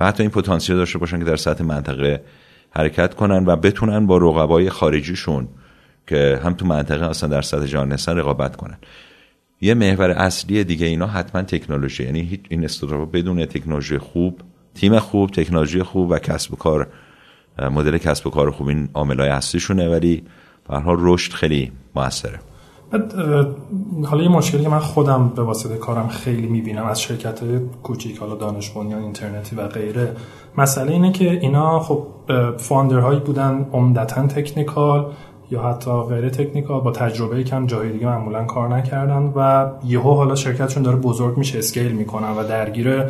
و 0.00 0.06
حتی 0.06 0.22
این 0.22 0.30
پتانسیل 0.30 0.76
داشته 0.76 0.98
باشن 0.98 1.18
که 1.18 1.24
در 1.24 1.36
سطح 1.36 1.64
منطقه 1.64 2.22
حرکت 2.70 3.14
کنن 3.14 3.46
و 3.46 3.56
بتونن 3.56 4.06
با 4.06 4.16
رقبای 4.16 4.70
خارجیشون 4.70 5.48
که 6.06 6.40
هم 6.44 6.54
تو 6.54 6.66
منطقه 6.66 7.06
اصلا 7.06 7.28
در 7.28 7.42
سطح 7.42 7.66
جهان 7.66 7.92
هستن 7.92 8.16
رقابت 8.16 8.56
کنن. 8.56 8.78
یه 9.60 9.74
محور 9.74 10.10
اصلی 10.10 10.64
دیگه 10.64 10.86
اینا 10.86 11.06
حتما 11.06 11.42
تکنولوژی 11.42 12.04
یعنی 12.04 12.40
این 12.48 12.64
استارتاپ 12.64 13.10
بدون 13.12 13.44
تکنولوژی 13.44 13.98
خوب 13.98 14.40
تیم 14.74 14.98
خوب 14.98 15.30
تکنولوژی 15.30 15.82
خوب 15.82 16.10
و 16.10 16.18
کسب 16.18 16.52
و 16.52 16.56
کار 16.56 16.88
مدل 17.70 17.98
کسب 17.98 18.26
و 18.26 18.30
کار 18.30 18.50
خوب 18.50 18.68
این 18.68 18.88
عاملای 18.94 19.28
اصلیشونه. 19.28 19.88
ولی 19.88 20.22
حال 20.70 20.96
رشد 21.00 21.32
خیلی 21.32 21.72
موثره. 21.96 22.38
حالا 24.04 24.22
یه 24.22 24.28
مشکلی 24.28 24.62
که 24.62 24.68
من 24.68 24.78
خودم 24.78 25.32
به 25.36 25.42
واسطه 25.42 25.76
کارم 25.76 26.08
خیلی 26.08 26.46
می‌بینم 26.46 26.86
از 26.86 27.00
شرکت 27.00 27.40
کوچیک 27.82 28.18
حالا 28.18 28.34
دانش 28.34 28.70
بنیان 28.70 29.02
اینترنتی 29.02 29.56
و 29.56 29.68
غیره 29.68 30.16
مسئله 30.58 30.92
اینه 30.92 31.12
که 31.12 31.30
اینا 31.30 31.80
خب 31.80 32.06
founder 32.56 33.01
هایی 33.01 33.20
بودن 33.20 33.66
عمدتا 33.72 34.26
technical 34.26 35.12
یا 35.50 35.62
حتی 35.62 35.90
غیر 35.90 36.28
technical 36.28 36.80
با 36.80 36.90
تجربه 36.90 37.44
کم 37.44 37.66
جای 37.66 37.92
دیگه 37.92 38.06
معمولا 38.06 38.44
کار 38.44 38.76
نکردن 38.76 39.32
و 39.36 39.70
یهو 39.84 40.14
حالا 40.14 40.34
شرکتشون 40.34 40.82
داره 40.82 40.96
بزرگ 40.96 41.38
میشه 41.38 41.58
scale 41.58 41.92
می‌کنن 41.92 42.30
و 42.30 42.44
درگیر 42.48 43.04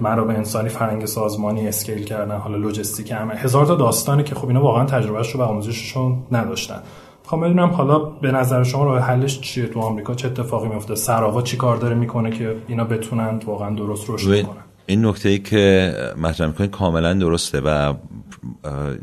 منابع 0.00 0.34
انسانی 0.34 0.68
فرنگ 0.68 1.04
سازمانی 1.04 1.68
اسکیل 1.68 2.04
کردن 2.04 2.36
حالا 2.36 2.56
لوجستیک 2.56 3.12
همه. 3.12 3.34
هزار 3.34 3.66
تا 3.66 3.74
داستانی 3.74 4.22
که 4.22 4.34
خب 4.34 4.48
اینا 4.48 4.62
واقعا 4.62 4.84
تجربهش 4.84 5.30
رو 5.30 5.40
و 5.40 5.42
آموزششون 5.42 6.26
نداشتن. 6.32 6.82
می‌خوام 7.22 7.40
بدونم 7.40 7.68
حالا 7.68 7.98
به 7.98 8.32
نظر 8.32 8.62
شما 8.62 8.84
راه 8.84 9.00
حلش 9.00 9.40
چیه 9.40 9.66
تو 9.66 9.80
آمریکا؟ 9.80 10.14
چه 10.14 10.28
اتفاقی 10.28 10.68
میفته 10.68 10.94
سراوا 10.94 11.42
چی 11.42 11.56
کار 11.56 11.76
داره 11.76 11.94
می‌کنه 11.94 12.30
که 12.30 12.56
اینا 12.68 12.84
بتونن 12.84 13.40
واقعا 13.46 13.74
درست 13.74 14.10
رشد 14.10 14.42
کنن؟ 14.42 14.56
این 14.86 15.06
نکته 15.06 15.28
ای 15.28 15.38
که 15.38 15.92
مطرح 16.22 16.46
می‌کنید 16.46 16.70
کاملا 16.70 17.14
درسته 17.14 17.60
و 17.60 17.94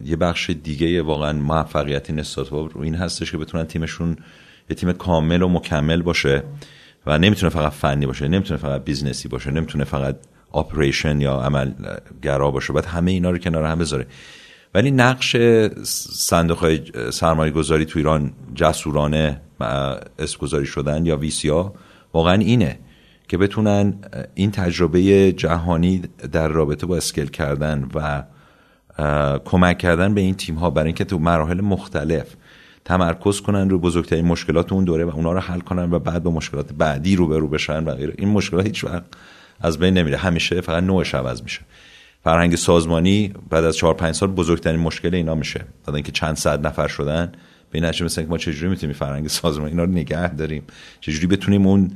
یه 0.06 0.16
بخش 0.16 0.50
دیگه 0.50 1.02
واقعا 1.02 1.34
موفقیت 1.34 2.10
این 2.10 2.20
استارتاپ 2.20 2.78
رو 2.78 2.82
این 2.82 2.96
هستش 2.96 3.32
که 3.32 3.38
بتونن 3.38 3.64
تیمشون 3.64 4.16
یه 4.70 4.76
تیم 4.76 4.92
کامل 4.92 5.42
و 5.42 5.48
مکمل 5.48 6.02
باشه 6.02 6.44
و 7.06 7.18
نمی‌تونه 7.18 7.50
فقط 7.50 7.72
فنی 7.72 8.06
باشه 8.06 8.28
نمی‌تونه 8.28 8.60
فقط 8.60 8.84
business 8.84 9.23
ی 9.23 9.28
باشه 9.28 9.52
نمی‌تونه 9.52 9.84
فقط 9.84 10.16
operation 10.54 11.22
یا 11.22 11.34
عمل 11.34 11.72
گرا 12.22 12.52
باشه. 12.52 12.74
باید 12.74 12.86
همه 12.86 13.12
اینا 13.12 13.30
رو 13.32 13.38
کنار 13.38 13.64
هم 13.64 13.80
بذاره. 13.80 14.08
ولی 14.74 14.92
نقش 14.92 15.36
صندوق 16.14 16.58
های 16.58 16.82
سرمایه 17.12 17.52
گذاری 17.52 17.86
تو 17.86 18.00
ایران 18.00 18.34
جسورانه 18.56 19.42
اسم 20.20 20.38
گذاری 20.40 20.66
شدن 20.66 21.06
یا 21.06 21.18
ویسیا 21.18 21.74
واقعا 22.14 22.34
اینه 22.34 22.80
که 23.28 23.38
بتونن 23.38 23.94
این 24.34 24.52
تجربه 24.52 25.32
جهانی 25.32 26.02
در 26.32 26.48
رابطه 26.48 26.86
با 26.86 26.98
scale 26.98 27.26
کردن 27.26 27.90
و 27.96 28.24
کمک 29.46 29.78
کردن 29.78 30.14
به 30.14 30.22
این 30.22 30.36
تیم 30.36 30.56
ها 30.56 30.70
برای 30.70 30.88
اینکه 30.88 31.04
تو 31.04 31.20
مراحل 31.20 31.62
مختلف 31.62 32.36
تمرکز 32.86 33.42
کنن 33.42 33.70
رو 33.70 33.80
بزرگترین 33.80 34.26
مشکلات 34.26 34.74
اون 34.74 34.84
دوره 34.84 35.06
و 35.06 35.10
اونا 35.10 35.32
رو 35.32 35.40
حل 35.40 35.60
کنن 35.60 35.94
و 35.94 36.00
بعد 36.00 36.24
با 36.24 36.32
مشکلات 36.32 36.74
بعدی 36.74 37.16
رو 37.16 37.28
برو 37.28 37.48
بشن 37.48 37.84
و 37.84 37.96
غیره. 37.96 38.14
این 38.18 38.30
مشکلات 38.30 38.66
هیچ 38.66 38.84
وقت 38.84 39.04
از 39.62 39.80
بین 39.80 39.94
نمیره. 39.94 40.18
همیشه 40.18 40.62
فقط 40.62 40.84
نوعش 40.84 41.16
عوض 41.16 41.44
میشه. 41.44 41.62
فرهنگ 42.24 42.56
سازمانی 42.56 43.34
بعد 43.50 43.64
از 43.64 43.78
4 43.78 43.94
5 43.94 44.16
سال 44.16 44.30
بزرگترین 44.30 44.80
مشکل 44.80 45.16
اینا 45.16 45.36
میشه. 45.36 45.66
بعد 45.86 45.96
اینکه 45.96 46.12
چند 46.12 46.36
صد 46.36 46.68
نفر 46.68 46.88
شدن 46.88 47.32
به 47.72 47.80
این 47.80 47.90
مثلا 47.90 48.24
که 48.24 48.30
ما 48.30 48.38
چجوری 48.38 48.70
می‌تونیم 48.70 48.96
فرهنگ 48.96 49.28
سازمانی 49.28 49.72
اینا 49.72 49.84
رو 49.84 49.92
نگه 49.92 50.36
داریم؟ 50.36 50.64
چجوری 51.00 51.28
بتونیم 51.28 51.68
اون 51.68 51.92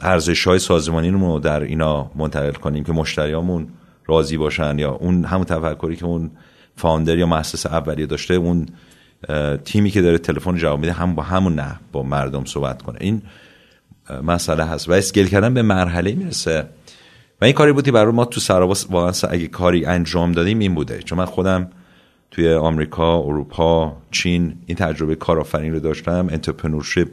ارزش 0.00 0.46
های 0.46 0.58
سازمانی 0.58 1.10
رو 1.10 1.38
در 1.38 1.60
اینا 1.60 2.10
منتقل 2.14 2.52
کنیم 2.52 2.84
که 2.84 2.92
مشتریامون 2.92 3.68
راضی 4.06 4.36
باشن 4.36 4.78
یا 4.78 4.90
اون 4.90 5.24
همون 5.24 5.44
تفکری 5.44 5.96
که 5.96 6.04
اون 6.04 6.30
founder 6.76 7.18
یا 7.18 7.26
مؤسس 7.26 7.66
اولیه 7.66 8.06
داشته 8.06 8.34
اون 8.34 8.66
تیمی 9.64 9.90
که 9.90 10.02
داره 10.02 10.18
تلفن 10.18 10.56
جواب 10.56 10.80
میده 10.80 10.92
هم 10.92 11.14
با 11.14 11.22
همون 11.22 11.54
نه 11.54 11.80
با 11.92 12.02
مردم 12.02 12.44
صحبت 12.44 12.82
کنه. 12.82 12.98
این 13.00 13.22
مسئله 14.20 14.64
هست 14.64 14.88
و 14.88 14.92
scale 14.92 15.28
کردن 15.28 15.54
به 15.54 15.62
مرحله 15.62 16.12
می‌رسه. 16.12 16.66
و 17.40 17.44
این 17.44 17.54
کاری 17.54 17.72
بودی 17.72 17.90
برای 17.90 18.12
ما 18.12 18.24
تو 18.24 18.40
سرآوا 18.40 18.76
واقعا 18.90 19.12
اگه 19.30 19.46
کاری 19.46 19.84
انجام 19.84 20.32
دادیم 20.32 20.58
این 20.58 20.74
بوده. 20.74 21.02
چون 21.02 21.18
من 21.18 21.24
خودم 21.24 21.70
توی 22.30 22.54
آمریکا، 22.54 23.18
اروپا، 23.18 23.96
چین 24.10 24.54
این 24.66 24.76
تجربه 24.76 25.14
کارآفرینی 25.14 25.70
رو 25.70 25.80
داشتم 25.80 26.28
entrepreneurship. 26.30 27.08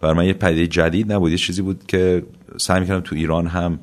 برای 0.00 0.14
من 0.14 0.26
یه 0.26 0.32
پدیده 0.32 0.66
جدید 0.66 1.12
نبود. 1.12 1.30
یه 1.30 1.38
چیزی 1.38 1.62
بود 1.62 1.84
که 1.88 2.22
سعی 2.56 2.80
می‌کردم 2.80 3.00
تو 3.00 3.16
ایران 3.16 3.46
هم 3.46 3.78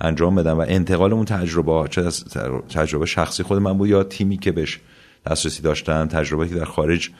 انجام 0.00 0.34
بدم 0.34 0.58
و 0.58 0.64
انتقال 0.68 1.12
اون 1.12 1.24
تجربه 1.24 1.88
چه 1.90 2.02
از 2.02 2.24
تجربه 2.68 3.06
شخصی 3.06 3.42
خود 3.42 3.58
من 3.58 3.78
بود 3.78 3.88
یا 3.88 4.02
تیمی 4.02 4.36
که 4.36 4.52
بهش 4.52 4.80
دسترسی 5.30 5.62
داشتن 5.62 6.06
تجربه 6.06 6.48
که 6.48 6.54
در 6.54 6.64
خارج 6.64 7.10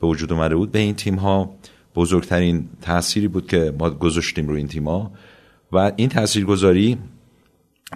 به 0.00 0.06
وجود 0.06 0.32
اومده 0.32 0.56
بود 0.56 0.72
به 0.72 0.78
این 0.78 0.94
تیم 0.94 1.14
ها 1.14 1.54
بزرگترین 1.94 2.68
تأثیری 2.82 3.28
بود 3.28 3.46
که 3.46 3.74
ما 3.78 3.90
گذاشتیم 3.90 4.48
روی 4.48 4.58
این 4.58 4.68
تیم 4.68 4.88
ها 4.88 5.12
و 5.72 5.92
این 5.96 6.08
تاثیرگذاری 6.08 6.98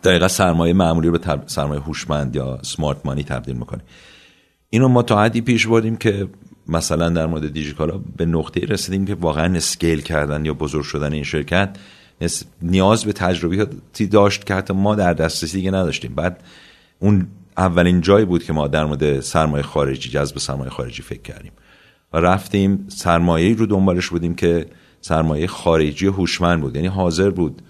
دقیقا 0.04 0.28
سرمایه 0.28 0.72
معمولی 0.72 1.08
رو 1.08 1.18
به 1.18 1.40
سرمایه 1.46 1.80
هوشمند 1.80 2.36
یا 2.36 2.58
سمارت 2.62 3.06
مانی 3.06 3.22
تبدیل 3.22 3.56
می‌کنه. 3.56 3.82
اینو 4.70 4.88
ما 4.88 5.02
تا 5.02 5.22
حدی 5.22 5.40
پیش 5.40 5.66
بردیم 5.66 5.96
که 5.96 6.28
مثلا 6.68 7.08
در 7.08 7.26
مورد 7.26 7.52
دیجیکالا 7.52 8.00
به 8.16 8.26
نقطه 8.26 8.60
رسیدیم 8.60 9.06
که 9.06 9.14
واقعا 9.14 9.56
اسکیل 9.56 10.00
کردن 10.00 10.44
یا 10.44 10.54
بزرگ 10.54 10.84
شدن 10.84 11.12
این 11.12 11.24
شرکت 11.24 11.76
نیاز 12.62 13.04
به 13.04 13.12
تجربیاتی 13.12 14.06
داشت 14.06 14.46
که 14.46 14.54
حتی 14.54 14.74
ما 14.74 14.94
در 14.94 15.14
دسترسی 15.14 15.56
دیگه 15.56 15.70
نداشتیم. 15.70 16.14
بعد 16.14 16.42
اون 16.98 17.26
اولین 17.56 18.00
جایی 18.00 18.24
بود 18.24 18.44
که 18.44 18.52
ما 18.52 18.68
در 18.68 18.84
مورد 18.84 19.20
سرمایه 19.20 19.62
خارجی 19.62 20.10
جذب 20.10 20.38
سرمایه 20.38 20.70
خارجی 20.70 21.02
فکر 21.02 21.22
کردیم. 21.22 21.52
و 22.12 22.16
رفتیم 22.16 22.86
سرمایه 22.88 23.56
رو 23.56 23.66
دنبالش 23.66 24.08
بودیم 24.08 24.34
که 24.34 24.66
سرمایه 25.00 25.46
خارجی 25.46 26.06
هوشمند 26.06 26.60
بود 26.60 26.76
یعنی 26.76 26.88
حاضر 26.88 27.30
بود 27.30 27.62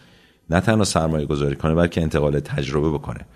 نه 0.51 0.61
تنها 0.61 0.85
سرمایه 0.85 1.27
گذاری 1.27 1.57
کنه 1.57 1.75
بلکه 1.75 2.03
انتقال 2.03 2.41
تجربه 2.41 2.91
بکنه. 2.91 3.27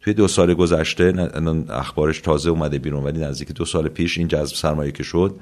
توی 0.00 0.14
دو 0.14 0.28
سال 0.28 0.54
گذشته 0.54 1.30
اخبارش 1.70 2.20
تازه 2.20 2.50
اومده 2.50 2.78
بیرون 2.78 3.04
ولی 3.04 3.20
نزدیک 3.20 3.52
دو 3.52 3.64
سال 3.64 3.88
پیش 3.88 4.18
این 4.18 4.28
جذب 4.28 4.54
سرمایه 4.54 4.92
که 4.92 5.02
شد 5.02 5.34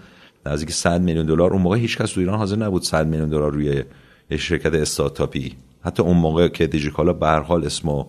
نزدیک 0.47 0.73
100 0.73 1.01
میلیون 1.01 1.27
دلار 1.27 1.53
اون 1.53 1.63
موقع 1.63 1.79
هیچ 1.79 1.99
کس 1.99 2.13
تو 2.13 2.21
ایران 2.21 2.39
حاضر 2.39 2.57
نبود 2.57 2.83
100 2.83 3.07
میلیون 3.07 3.29
دلار 3.29 3.53
روی 3.53 3.83
یه 4.31 4.37
شرکت 4.37 4.75
استارتاپی 4.75 5.57
حتی 5.85 6.03
اون 6.03 6.17
موقع 6.17 6.49
که 6.49 6.67
دیجیکالا 6.67 7.13
به 7.13 7.27
هر 7.27 7.41
حال 7.41 7.65
اسمو 7.65 8.05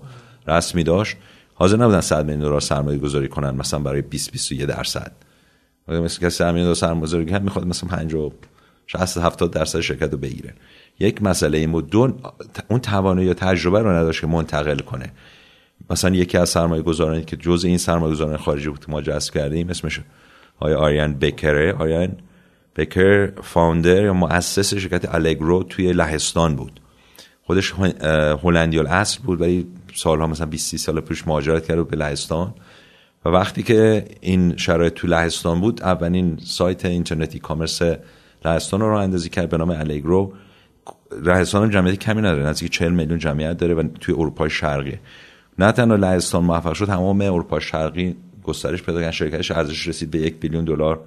رسمی 0.48 0.84
داشت 0.84 1.18
حاضر 1.54 1.78
نبودن 1.78 2.02
100 2.02 2.26
میلیون 2.26 2.44
دلار 2.44 2.62
سرمایه 2.62 2.98
گذاری 2.98 3.28
کنن 3.28 3.56
مثلا 3.56 3.80
برای 3.80 4.02
20 4.02 4.32
21 4.32 4.66
درصد. 4.66 5.12
مثل 5.88 6.20
کسی 6.20 6.30
100 6.30 6.46
میلیون 6.46 6.64
دلار 6.64 6.76
سرمایه 6.76 7.02
گذاری 7.02 7.26
کنه 7.26 7.40
می‌خواد 7.40 7.68
مثلا 7.68 7.90
50 7.90 8.32
60 8.88 9.18
70 9.18 9.52
درصد 9.52 9.80
شرکت 9.80 10.12
رو 10.12 10.18
بگیره. 10.18 10.54
یک 11.00 11.24
مسئله 11.24 11.58
این 11.58 11.72
بود. 11.72 11.96
اون 12.68 12.80
توانایی 12.80 13.28
یا 13.28 13.34
تجربه 13.34 13.80
رو 13.80 13.92
نداشت 13.92 14.22
که 14.22 14.28
منتقل 14.28 14.80
کنه. 14.80 15.12
مثلا 15.90 16.16
یکی 16.16 16.38
از 16.38 16.50
سرمایه 16.50 16.82
گذارانی 16.82 17.24
که 17.24 17.38
جز 17.38 17.64
این 17.66 17.78
سرمایه 17.78 18.14
گذاران 18.14 18.38
خارجی 18.38 18.70
بود 18.70 18.86
ما 18.88 19.02
جذب 19.02 19.34
کردیم 19.34 19.70
اسمش 19.70 20.02
آیا 20.60 20.78
آریان 20.78 21.14
بکره 21.14 21.74
آریان 21.74 22.18
بکر 22.76 23.32
فاوندر 23.42 24.04
یا 24.04 24.14
مؤسس 24.14 24.74
شرکت 24.74 25.16
الگرو 25.16 25.64
توی 25.64 25.94
لهستان 25.94 26.56
بود. 26.56 26.80
خودش 27.44 27.74
هلندی 28.44 28.80
اصل 28.80 29.22
بود 29.24 29.42
ولی 29.42 29.68
سالها 29.96 30.28
مثلا 30.28 30.46
20 30.46 30.76
سال 30.76 31.02
پیش 31.02 31.28
مهاجرت 31.28 31.68
کرد 31.68 31.88
به 31.88 31.98
لهستان. 31.98 32.54
وقتی 33.32 33.64
که 33.64 34.06
این 34.22 34.58
شرایط 34.58 34.94
تو 34.94 35.08
لهستان 35.08 35.62
بود 35.62 35.84
اولین 35.84 36.38
سایت 36.44 36.86
اینترنتی 36.86 37.40
کامرس 37.40 37.82
لهستان 38.46 38.80
رو 38.80 38.98
اندازی 38.98 39.30
کرد 39.30 39.50
به 39.50 39.58
نام 39.58 39.70
الگرو 39.70 40.34
لهستان 41.24 41.70
جمعیت 41.70 42.00
کمی 42.00 42.22
نداره 42.22 42.44
نزدیک 42.44 42.72
40 42.72 42.92
میلیون 42.92 43.20
جمعیت 43.20 43.58
داره 43.58 43.74
و 43.74 43.88
توی 44.00 44.16
اروپای 44.16 44.50
شرقی. 44.50 45.00
نه 45.60 45.72
تنها 45.72 45.96
لهستان 45.96 46.44
موفق 46.44 46.74
شد 46.74 46.86
تمام 46.86 47.22
اروپا 47.22 47.60
شرقی 47.60 48.16
گسترش 48.44 48.84
پیدا 48.84 49.00
کردن 49.00 49.12
شرکتش 49.12 49.52
ارزش 49.52 49.88
رسید 49.88 50.12
به 50.12 50.18
یک 50.18 50.36
بیلیون 50.40 50.66
دلار 50.66 51.00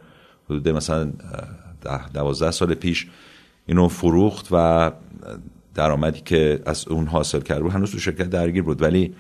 حدود 0.45 0.69
مثلا 0.69 1.12
دوازده 2.15 2.50
سال 2.50 2.75
پیش. 2.75 3.07
اینو 3.67 3.89
فروخت 3.89 4.49
و 4.50 4.91
درآمدی 5.75 6.21
که 6.21 6.62
از 6.67 6.89
اون 6.89 7.07
حاصل 7.07 7.41
کرد 7.41 7.62
بود 7.62 7.73
هنوز 7.73 7.93
تو 7.93 7.99
شرکت 7.99 8.31
درگیر 8.31 8.62
بود. 8.62 8.83
ولی 8.83 9.15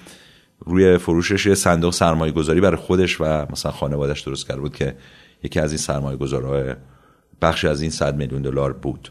روی 0.66 0.98
فروشش 0.98 1.46
یه 1.46 1.54
صندوق 1.54 1.92
سرمایه 1.92 2.32
گذاری 2.32 2.60
برای 2.60 2.76
خودش 2.76 3.20
و 3.20 3.46
مثلا 3.50 3.72
خانوادش 3.72 4.20
درست 4.20 4.48
کرده 4.48 4.60
بود 4.60 4.76
که 4.76 4.96
یکی 5.42 5.60
از 5.60 5.70
این 5.70 5.78
سرمایه 5.78 6.16
گذارهای 6.16 6.74
بخشی 7.42 7.68
از 7.68 7.80
این 7.80 7.90
صد 7.90 8.16
میلیون 8.16 8.42
دلار 8.42 8.72
بود 8.72 9.10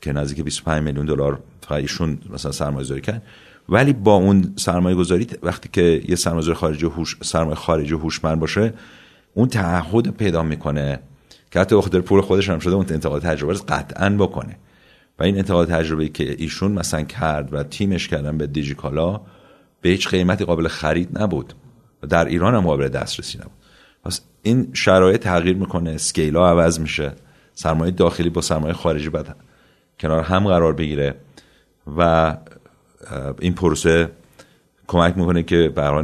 که 0.00 0.12
نزدیک 0.12 0.44
25 0.44 0.82
میلیون 0.82 1.06
دلار 1.06 1.38
فقط 1.60 1.78
ایشون 1.80 2.18
مثلا 2.30 2.52
سرمایه 2.52 2.84
گذاری 2.84 3.00
کرد. 3.00 3.22
ولی 3.68 3.92
با 3.92 4.14
اون 4.14 4.52
سرمایه 4.56 4.96
گذاری 4.96 5.26
وقتی 5.42 5.68
که 5.72 6.02
یه 6.08 6.16
سرمایه 6.16 6.54
خارجی 6.54 6.86
هوش 6.86 7.16
سرمایه 7.22 7.56
خارجی 7.56 7.94
هوشمند 7.94 8.40
باشه 8.40 8.72
اون 9.34 9.48
تعهد 9.48 10.08
پیدا 10.08 10.42
می‌کنه 10.42 10.98
که 11.50 11.60
حتی 11.60 11.76
بخاطر 11.76 12.00
پول 12.00 12.20
خودش 12.20 12.50
هم 12.50 12.58
شده 12.58 12.74
اون 12.74 12.86
انتقال 12.90 13.20
تجربه 13.20 13.52
رو 13.52 13.58
قطعا 13.68 14.10
بکنه. 14.10 14.56
و 15.18 15.22
این 15.22 15.36
انتقال 15.36 15.66
تجربه 15.66 16.08
که 16.08 16.36
ایشون 16.38 16.72
مثلا 16.72 17.02
کرد 17.02 17.54
و 17.54 17.62
تیمش 17.62 18.08
کردن 18.08 18.38
به 18.38 18.46
دیجیکالا 18.46 19.20
به 19.80 19.88
هیچ 19.88 20.08
قیمتی 20.08 20.44
قابل 20.44 20.68
خرید 20.68 21.18
نبود 21.18 21.54
و 22.02 22.06
در 22.06 22.24
ایران 22.24 22.54
هم 22.54 22.60
قابل 22.60 22.88
دسترسی 22.88 23.38
نبود. 23.38 23.52
پس 24.04 24.20
این 24.42 24.70
شرایط 24.72 25.22
تغییر 25.22 25.56
می‌کنه 25.56 25.90
اسکیلا 25.90 26.48
عوض 26.48 26.80
میشه 26.80 27.12
سرمایه 27.54 27.90
داخلی 27.90 28.30
با 28.30 28.40
سرمایه 28.40 28.74
خارجی 28.74 29.08
باید 29.08 29.26
کنار 30.00 30.22
هم 30.22 30.46
قرار 30.46 30.72
بگیره 30.72 31.14
و 31.96 32.36
این 33.40 33.54
پروسه 33.54 34.10
کمک 34.86 35.16
می‌کنه 35.16 35.42
که 35.42 35.72
به 35.74 35.82
هر 35.82 36.02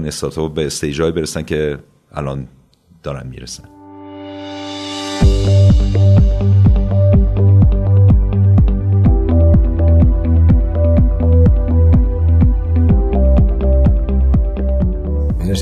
به 0.55 0.67
استیجای 0.67 1.11
برسن 1.11 1.43
که 1.43 1.79
الان 2.13 2.49
دارن 3.03 3.27
می‌رسن. 3.27 3.65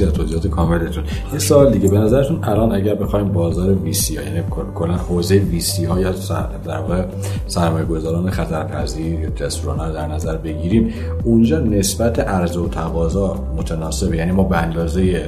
از 0.01 0.13
توضیحات 0.13 0.47
کاملتون. 0.47 1.05
یه 1.33 1.39
سوال 1.39 1.73
دیگه 1.73 1.89
به 1.89 1.99
نظرتون 1.99 2.39
الان 2.43 2.73
اگر 2.73 2.95
بخوایم 2.95 3.29
بازار 3.29 3.75
وی 3.75 3.93
سی 3.93 4.17
ها 4.17 4.23
یعنی 4.23 4.43
کلا 4.75 4.95
حوزه 4.95 5.35
وی 5.35 5.61
سی 5.61 5.85
ها 5.85 6.01
یا 6.01 6.13
در 6.65 6.79
واقع 6.79 7.05
سرمایه 7.47 7.85
گذاران 7.85 8.31
خطرپذیر 8.31 9.31
رو 9.65 9.93
در 9.93 10.07
نظر 10.07 10.37
بگیریم 10.37 10.95
اونجا 11.25 11.59
نسبت 11.59 12.19
عرضه 12.19 12.61
و 12.61 12.69
تقاضا 12.69 13.49
متناسبه؟ 13.57 14.17
یعنی 14.17 14.33
ما 14.33 14.43
به 14.43 14.57
اندازه 14.57 15.27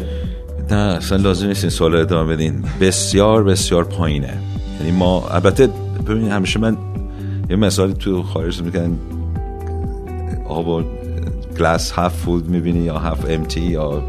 نه 0.70 0.76
اصلا 0.76 1.18
لازم 1.18 1.46
نیست 1.46 1.64
این 1.64 1.70
سوال 1.70 1.94
ادامه 1.94 2.34
بدین. 2.34 2.64
بسیار 2.80 3.44
بسیار 3.44 3.84
پایینه. 3.84 4.38
یعنی 4.80 4.92
ما 4.92 5.28
البته 5.30 5.68
ببینید 6.08 6.32
همیشه 6.32 6.60
من 6.60 6.76
یه 7.50 7.56
مثالی 7.56 7.94
تو 7.94 8.22
خارج 8.22 8.62
می‌کنن 8.62 8.96
آقا 10.48 10.82
گلاس 11.58 11.90
هاف 11.90 12.14
فول 12.14 12.42
می‌بینی 12.42 12.78
یا 12.78 12.98
هاف 12.98 13.24
امتی 13.28 13.60
یا 13.60 14.02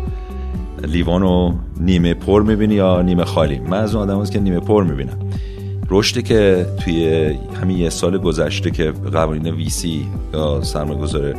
لیوانو 0.86 1.54
نیمه 1.80 2.13
پر 2.13 2.42
می‌بینی 2.42 2.74
یا 2.74 3.01
نیمه 3.01 3.24
خالی؟ 3.24 3.60
من 3.60 3.77
از 3.77 3.96
اون 3.96 4.10
آدم 4.10 4.25
که 4.25 4.39
نیمه 4.39 4.60
پر 4.60 4.84
می‌بینم. 4.84 5.20
رشدی 5.89 6.22
که 6.22 6.65
توی 6.84 7.25
همین 7.62 7.77
یه 7.77 7.89
سال 7.89 8.18
گذشته 8.18 8.72
که 8.72 8.92
قوانین 8.92 9.48
ویسی 9.48 10.06
یا 10.34 10.62
سرمایه 10.62 11.00
گذاره 11.00 11.36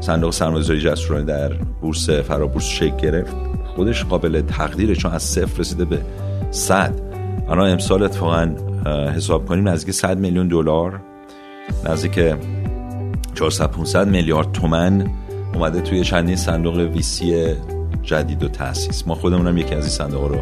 صندوق 0.00 0.32
سرمایه 0.32 0.58
گذاری 0.58 0.80
جسورانه 0.80 1.24
در 1.24 1.52
بورس 1.80 2.10
فرابورس 2.10 2.64
شکل 2.64 2.96
گرفت 2.96 3.36
خودش 3.76 4.04
قابل 4.04 4.40
تقدیره 4.40 4.94
چون 4.94 5.12
از 5.12 5.22
صفر 5.22 5.60
رسیده 5.60 5.84
به 5.84 5.98
صد. 6.50 6.94
الان 7.48 7.70
امسال 7.70 8.02
اتفاقا 8.02 8.50
حساب 9.16 9.46
کنیم 9.46 9.68
نزدیک 9.68 9.94
100 9.94 10.18
میلیون 10.18 10.48
دلار. 10.48 11.00
نزدیک 11.84 12.34
400 13.34 13.70
500 13.70 14.08
میلیارد 14.08 14.52
تومن 14.52 15.10
اومده 15.54 15.80
توی 15.80 16.04
چندین 16.04 16.36
صندوق 16.36 16.76
ویسی 16.76 17.46
جدید 18.06 18.42
و 18.42 18.48
تاسیس 18.48 19.06
ما 19.06 19.14
خودمونم 19.14 19.58
یکی 19.58 19.74
از 19.74 19.84
این 19.84 19.90
صندوق 19.90 20.28
رو 20.28 20.40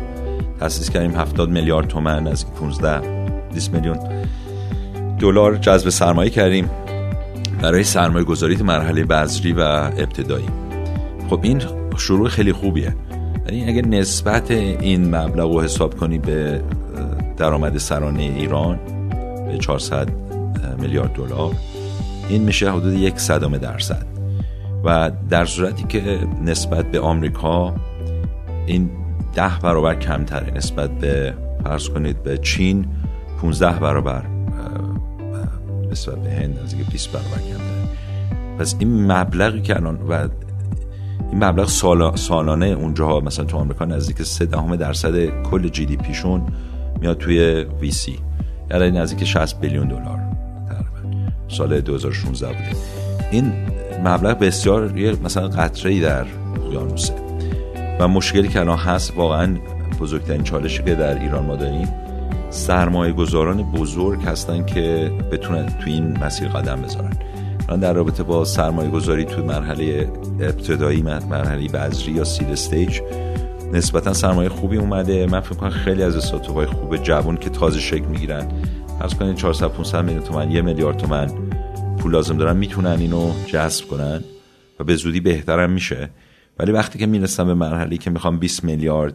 تاسیس 0.60 0.90
کردیم. 0.90 1.16
70 1.16 1.50
میلیارد 1.50 1.88
تومن 1.88 2.26
از 2.26 2.54
15 2.54 3.00
20 3.54 3.74
میلیون 3.74 3.98
دلار 5.18 5.56
جذب 5.56 5.88
سرمایه 5.88 6.30
کردیم 6.30 6.70
برای 7.62 7.84
سرمایه 7.84 8.24
گذاری 8.24 8.56
مرحله 8.56 9.04
بذری 9.04 9.52
و 9.52 9.60
ابتدایی. 9.60 10.48
خب 11.30 11.40
این 11.42 11.62
شروع 11.96 12.28
خیلی 12.28 12.52
خوبیه. 12.52 12.96
یعنی 13.46 13.68
اگر 13.68 13.86
نسبت 13.86 14.50
این 14.50 15.14
مبلغ 15.14 15.52
رو 15.52 15.62
حساب 15.62 15.96
کنی 15.96 16.18
به 16.18 16.60
درآمد 17.36 17.78
سرانه 17.78 18.22
ایران 18.22 18.78
به 19.46 19.58
400 19.58 20.08
میلیارد 20.80 21.12
دلار 21.12 21.54
این 22.28 22.42
میشه 22.42 22.72
حدود 22.72 22.92
یک 22.92 23.18
صدام 23.18 23.56
درصد. 23.56 24.13
و 24.84 25.10
در 25.30 25.44
صورتی 25.44 25.84
که 25.84 26.18
نسبت 26.44 26.90
به 26.90 27.00
آمریکا 27.00 27.74
این 28.66 28.90
ده 29.34 29.58
برابر 29.62 29.94
کمتره 29.94 30.56
نسبت 30.56 30.90
به 30.90 31.34
فرض 31.64 31.88
کنید 31.88 32.22
به 32.22 32.38
چین 32.38 32.86
15 33.40 33.78
برابر 33.78 34.24
نسبت 35.90 36.14
به 36.14 36.30
هند 36.30 36.58
از 36.58 36.74
20 36.76 37.12
برابر 37.12 37.28
کمتره. 37.28 37.84
پس 38.58 38.76
این 38.78 39.12
مبلغی 39.12 39.62
که 39.62 39.76
الان 39.76 39.96
و 39.96 40.12
این 41.30 41.44
مبلغ 41.44 41.68
سالانه 42.16 42.66
اونجا 42.66 43.20
مثلا 43.20 43.44
تو 43.44 43.56
آمریکا 43.56 43.84
نزدیک 43.84 44.22
3 44.22 44.46
دهم 44.46 44.76
درصد 44.76 45.42
کل 45.42 45.68
جی 45.68 45.86
دی 45.86 45.96
پیشون 45.96 46.42
میاد 47.00 47.18
توی 47.18 47.66
وی 47.80 47.90
سی. 47.90 48.18
یعنی 48.70 48.90
نزدیک 48.90 49.24
60 49.24 49.60
بیلیون 49.60 49.88
دلار 49.88 50.20
تقریبا. 50.68 51.30
سال 51.48 51.80
2016 51.80 52.46
بوده. 52.46 52.76
این 53.30 53.52
مبلغ 54.04 54.38
بسیار 54.38 54.98
یه 54.98 55.16
مثلا 55.24 55.48
قطره 55.48 55.90
ای 55.90 56.00
در 56.00 56.26
اقیانوسه. 56.66 57.14
و 58.00 58.08
مشکلی 58.08 58.48
که 58.48 58.60
الان 58.60 58.78
هست 58.78 59.16
واقعا 59.16 59.56
بزرگترین 60.00 60.42
چالشی 60.42 60.82
که 60.82 60.94
در 60.94 61.20
ایران 61.20 61.46
ما 61.46 61.56
داریم 61.56 61.88
سرمایه 62.50 63.12
گذاران 63.12 63.62
بزرگ 63.62 64.22
هستن 64.22 64.64
که 64.64 65.12
بتونن 65.32 65.66
تو 65.66 65.90
این 65.90 66.18
مسیر 66.18 66.48
قدم 66.48 66.82
بذارن. 66.82 67.16
من 67.68 67.80
در 67.80 67.92
رابطه 67.92 68.22
با 68.22 68.44
سرمایه 68.44 68.90
گذاری 68.90 69.24
تو 69.24 69.44
مرحله 69.44 70.08
ابتدایی 70.40 71.02
مرحله 71.02 71.68
بذری 71.68 72.12
یا 72.12 72.24
سید 72.24 72.50
استیج 72.50 73.00
نسبتا 73.72 74.12
سرمایه 74.12 74.48
خوبی 74.48 74.76
اومده. 74.76 75.26
من 75.26 75.40
فکر 75.40 75.54
کنم 75.54 75.70
خیلی 75.70 76.02
از 76.02 76.16
استارتاپ 76.16 76.64
خوب 76.64 76.96
جوان 76.96 77.36
که 77.36 77.50
تازه 77.50 77.80
شکل 77.80 78.04
می‌گیرن. 78.04 78.46
فرض 78.98 79.14
کنید 79.14 79.36
400 79.36 79.68
500 79.68 80.04
میلیون 80.04 80.24
تومن 80.24 80.50
یه 80.50 80.62
میلیارد 80.62 80.96
تومن 80.96 81.30
پول 82.04 82.12
لازم 82.12 82.36
دارن 82.36 82.56
می‌تونن 82.56 82.96
اینو 83.00 83.32
جذب 83.46 83.86
کنن 83.86 84.20
و 84.80 84.84
به 84.84 84.96
زودی 84.96 85.20
بهترم 85.20 85.70
میشه. 85.70 86.10
ولی 86.58 86.72
وقتی 86.72 86.98
که 86.98 87.06
می‌رسن 87.06 87.46
به 87.46 87.54
مرحله 87.54 87.96
که 87.96 88.10
می‌خوام 88.10 88.38
20 88.38 88.64
میلیارد 88.64 89.14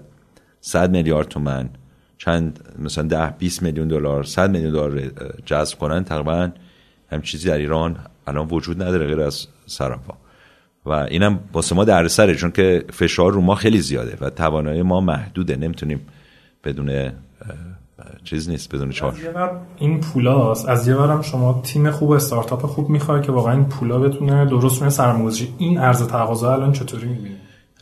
100 0.62 0.92
میلیارد 0.92 1.28
تومن 1.28 1.70
چند 2.18 2.60
مثلا 2.80 3.08
10 3.08 3.32
20 3.38 3.64
میلیون 3.64 3.88
دلار 3.88 4.24
100 4.24 4.52
میلیون 4.52 4.72
دلار 4.72 5.12
جذب 5.46 5.78
کنن 5.78 6.04
تقریبا 6.04 6.52
هم 7.12 7.22
چیزی 7.22 7.48
در 7.48 7.58
ایران 7.58 7.98
الان 8.28 8.48
وجود 8.48 8.84
نداره 8.84 9.08
غیر 9.08 9.20
از 9.20 9.48
سراپا 9.66 10.18
و 10.86 10.92
اینم 10.92 11.40
واسه 11.54 11.76
ما 11.76 11.84
دردسره 11.84 12.36
چون 12.36 12.52
که 12.52 12.86
فشار 12.94 13.34
رو 13.34 13.42
ما 13.42 13.56
خیلی 13.56 13.80
زیاده 13.80 14.18
و 14.22 14.30
توانایی 14.30 14.82
ما 14.82 15.02
محدوده. 15.02 15.56
نمی‌تونیم 15.56 16.02
بدون 16.64 17.12
چیز 18.24 18.50
نیست 18.50 18.76
بدون 18.76 18.92
چهار. 18.92 19.16
این 19.78 20.00
پولاست 20.00 20.70
از 20.70 20.88
یه 20.88 20.96
هم 20.96 21.22
شما 21.22 21.62
تیم 21.64 21.92
خوب 21.92 22.12
استارتاپ 22.12 22.66
خوب 22.66 22.90
می‌خوای 22.90 23.22
که 23.22 23.32
واقعا 23.32 23.54
این 23.54 23.66
پولا 23.66 24.00
بتونه 24.00 24.46
درست 24.46 24.80
کنه 24.80 24.90
سرمایه‌گذاری. 24.90 25.54
این 25.58 25.78
عرض 25.78 26.08
تقاضا 26.08 26.54
الان 26.54 26.72
چطوری 26.72 27.08
می‌بینی؟ 27.08 27.36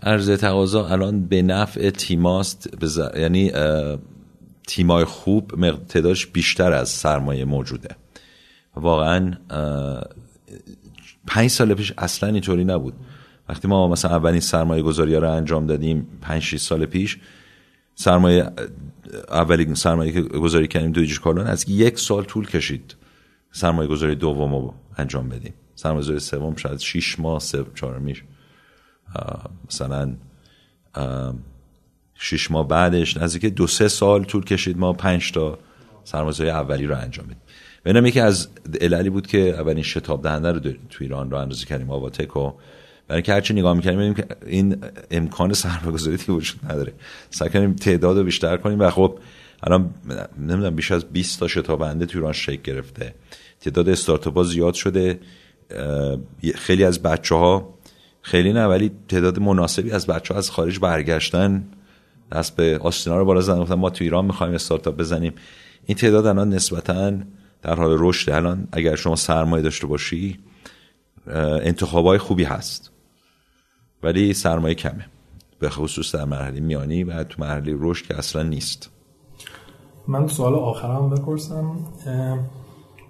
عرض 0.04 0.30
تقاضا 0.30 0.88
الان 0.88 1.26
به 1.26 1.42
نفع 1.42 1.90
تیماست. 1.90 2.76
بز... 2.82 3.02
یعنی 3.18 3.52
تیمای 4.68 5.06
خوب 5.06 5.52
تعدادش 5.90 6.28
بیشتر 6.28 6.72
از 6.72 6.90
سرمایه 6.90 7.46
موجوده. 7.46 7.90
واقعا 8.76 9.34
پنج 11.28 11.50
سال 11.50 11.74
پیش 11.74 11.94
اصلا 11.98 12.30
اینطوری 12.30 12.66
نبود. 12.66 12.94
وقتی 13.50 13.68
ما 13.68 13.88
مثلا 13.88 14.12
اولین 14.12 14.40
سرمایه 14.40 14.82
گذاری 14.84 15.14
ها 15.14 15.20
رو 15.20 15.32
انجام 15.32 15.68
دادیم 15.68 16.08
پنج 16.22 16.42
6 16.42 16.58
سال 16.58 16.86
پیش 16.86 17.18
سرمایه 18.00 18.52
اولین 19.30 19.74
سرمایه 19.74 20.12
که 20.12 20.22
گذاری 20.22 20.68
کردیم 20.68 20.92
دو 20.92 21.06
کالون 21.24 21.48
از 21.48 21.70
یک 21.70 22.00
سال 22.00 22.24
طول 22.24 22.48
کشید 22.48 22.96
سرمایه 23.52 23.90
گذاری 23.90 24.16
دوم 24.16 24.56
رو 24.56 24.74
انجام 24.98 25.30
بدیم. 25.30 25.54
سرمایه 25.76 26.02
گذاری 26.02 26.20
سوم 26.20 26.56
شاید 26.56 26.80
6 26.80 27.20
ماه 27.20 27.40
سه 27.40 27.66
چهار 27.76 28.00
میش. 28.00 28.24
مثلا 29.70 30.16
شش 32.14 32.52
ماه 32.52 32.68
بعدش 32.68 33.18
نزدیک 33.18 33.54
دو 33.54 33.68
سه 33.68 33.88
سال 33.88 34.24
طول 34.24 34.44
کشید 34.44 34.78
ما 34.78 34.94
پنج 34.94 35.32
تا 35.32 35.60
سرمایه 36.04 36.54
اولی 36.54 36.86
رو 36.86 36.98
انجام 36.98 37.26
بدیم. 37.26 37.42
ببینم 37.86 38.06
یکی 38.06 38.20
از 38.20 38.48
عللی 38.82 39.10
بود 39.10 39.28
که 39.28 39.60
اولین 39.60 39.84
شتاب 39.84 40.24
دهنده 40.24 40.52
رو 40.52 40.60
تو 40.60 40.98
ایران 41.00 41.32
رو 41.32 41.38
اندازه 41.38 41.66
کردیم 41.66 41.90
آواتکو 41.90 42.54
برای 43.08 43.22
که 43.22 43.34
هرچی 43.34 43.54
نگاه 43.54 43.74
می‌کنیم 43.74 44.14
که 44.14 44.26
این 44.46 44.78
امکان 45.12 45.54
سرمایه‌گذاری 45.54 46.18
دیگه 46.18 46.32
وجود 46.34 46.60
نداره. 46.70 46.94
سعی 47.30 47.50
کنیم 47.50 47.74
تعداد 47.74 48.18
رو 48.18 48.24
بیشتر 48.24 48.58
کنیم 48.58 48.80
و 48.80 48.90
خب 48.90 49.20
الان 49.64 49.90
نمی‌دونم 50.40 50.76
بیش 50.76 50.92
از 50.92 51.06
20 51.06 51.40
تا 51.40 51.48
شتابنده 51.48 52.06
تو 52.06 52.18
ایران 52.18 52.34
شکل 52.34 52.62
گرفته. 52.62 53.16
تعداد 53.62 53.90
استارتاپ 53.90 54.44
زیاد 54.44 54.74
شده. 54.74 55.20
خیلی 56.56 56.84
از 56.84 57.02
بچه 57.02 57.36
ها 57.36 57.74
خیلی 58.22 58.54
نه 58.54 58.66
ولی 58.66 58.92
تعداد 59.08 59.40
مناسبی 59.40 59.92
از 59.92 60.08
بچه 60.08 60.34
ها 60.34 60.38
از 60.38 60.50
خارج 60.52 60.80
برگشتن. 60.80 61.68
دست 62.32 62.56
به 62.56 62.78
آستینا 62.78 63.18
رو 63.18 63.26
بالا 63.26 63.42
زدن 63.42 63.74
ما 63.74 63.90
تو 63.90 64.04
ایران 64.04 64.26
می‌خوایم 64.26 64.54
استارتاپ 64.54 64.98
بزنیم. 64.98 65.34
این 65.86 65.98
تعداد 65.98 66.26
الان 66.26 66.50
نسبتاً 66.50 67.14
در 67.62 67.76
حال 67.76 67.96
رشد. 68.00 68.30
الان 68.30 68.68
اگر 68.72 68.96
شما 68.96 69.16
سرمایه 69.16 69.64
داشته 69.64 69.88
باشی 69.88 70.40
انتخابای 71.62 72.18
خوبی 72.18 72.44
هست. 72.44 72.92
ولی 74.04 74.34
سرمایه 74.34 74.76
کمه. 74.76 75.06
به 75.60 75.70
خصوص 75.70 76.16
در 76.16 76.26
مرحله 76.26 76.60
میانی 76.60 77.04
و 77.04 77.24
تو 77.24 77.42
مرحله 77.42 77.76
رشد 77.80 78.06
که 78.06 78.18
اصلا 78.18 78.44
نیست. 78.44 78.90
من 80.08 80.28
سوال 80.28 80.56
آخرم 80.56 81.10
بپرسم. 81.10 81.76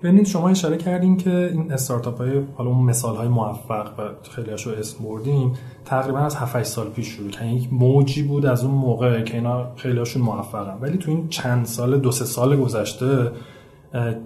ببینید 0.03 0.25
شما 0.25 0.49
اشاره 0.49 0.77
کردین 0.77 1.17
که 1.17 1.49
این 1.53 1.71
استارتاپ 1.71 2.17
های 2.17 2.41
حالا 2.55 2.69
اون 2.69 2.85
مثال 2.85 3.15
های 3.15 3.27
موفق 3.27 3.99
و 3.99 4.29
خیلی 4.31 4.49
هاشو 4.49 4.69
اسم 4.69 5.03
بردیم 5.03 5.53
تقریبا 5.85 6.19
از 6.19 6.35
7 6.35 6.63
سال 6.63 6.89
پیش 6.89 7.07
شروع 7.07 7.29
کردن. 7.29 7.47
یک 7.47 7.73
موجی 7.73 8.23
بود 8.23 8.45
از 8.45 8.63
اون 8.63 8.73
موقع 8.73 9.21
که 9.21 9.33
اینا 9.33 9.75
خیلی 9.75 9.97
هاشون 9.97 10.21
موفقن. 10.21 10.77
ولی 10.81 10.97
تو 10.97 11.11
این 11.11 11.27
چند 11.29 11.65
سال 11.65 11.99
دو 11.99 12.11
سه 12.11 12.25
سال 12.25 12.57
گذشته 12.57 13.31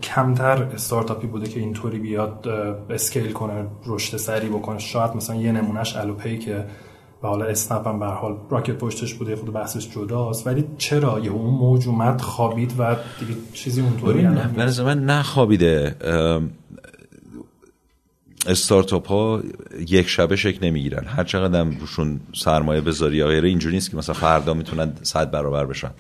کمتر 0.04 0.64
استارتاپی 0.64 1.28
بوده 1.28 1.50
که 1.50 1.60
اینطوری 1.60 2.00
بیاد 2.00 2.48
اسکیل 2.90 3.32
کنه 3.32 3.68
رشد 3.86 4.18
سریع 4.18 4.50
بکنه. 4.50 4.80
شاید 4.80 5.16
مثلا 5.16 5.36
یه 5.36 5.52
نمونهش 5.52 5.96
الوپی 5.96 6.38
که 6.38 6.66
و 7.24 7.28
حالا 7.28 7.46
اسنپ 7.46 7.88
هم 7.88 8.00
به 8.00 8.06
حال 8.06 8.38
راکت 8.50 8.78
پشتش 8.78 9.14
بوده 9.14 9.36
خود 9.36 9.54
بحثش 9.54 9.90
جداست. 9.90 10.48
ولی 10.48 10.66
چرا 10.78 11.20
یه 11.20 11.32
اون 11.32 11.54
موج 11.54 11.88
اومد 11.88 12.22
خوابید 12.22 12.74
و 12.78 12.96
دیگه 13.20 13.34
چیزی 13.54 13.82
اونطوری 13.82 14.24
نه 14.24 14.82
من 14.84 15.06
نخوابیده. 15.06 15.96
استارتاپ 18.48 19.08
ها 19.08 19.42
یک 19.88 20.08
شبه 20.08 20.36
شکل 20.36 20.66
نمی‌گیرن. 20.66 21.06
هر 21.06 21.24
چقدر 21.24 21.60
هم 21.60 21.78
روشون 21.80 22.20
سرمایه 22.34 22.82
بذاری 22.82 23.18
یا 23.18 23.28
غیره 23.28 23.50
اینجوری 23.50 23.76
نیست 23.76 23.92
که 23.92 23.98
مثلا 23.98 24.16
فردا 24.16 24.54
می‌تونن 24.54 24.94
صد 25.02 25.32
برابر 25.32 25.66
بشن. 25.66 25.92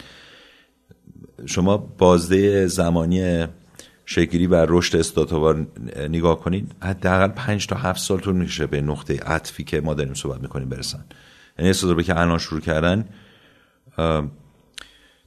شما 1.46 1.78
بازده 1.78 2.68
زمانی 2.68 3.48
شکلی 4.06 4.48
بر 4.48 4.66
رشد 4.70 4.98
استارتاپ 4.98 5.56
نگاه 6.10 6.40
کنید 6.40 6.72
حداقل 6.84 7.28
5 7.28 7.68
تا 7.68 7.76
7 7.76 8.00
سال 8.00 8.20
طول 8.20 8.36
می‌کشه 8.36 8.68
به 8.68 8.82
نقطه 8.82 9.20
عطفی 9.20 9.64
که 9.64 9.82
ما 9.82 9.94
داریم 9.94 10.14
صحبت 10.14 10.42
می‌کنیم 10.42 10.70
برسن. 10.70 11.06
یعنی 11.60 11.70
استارتاپی 11.70 12.04
که 12.04 12.20
الان 12.20 12.38
شروع 12.38 12.62
کردن 12.62 13.06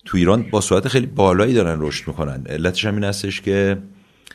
تو 0.05 0.16
ایران 0.16 0.42
با 0.50 0.61
سرعت 0.61 0.88
خیلی 0.88 1.07
بالایی 1.07 1.55
دارن 1.55 1.79
رشد 1.81 2.09
می‌کنن. 2.09 2.44
علتش 2.46 2.85
هم 2.85 2.94
این 2.94 3.05
هستش 3.05 3.40
که 3.40 3.79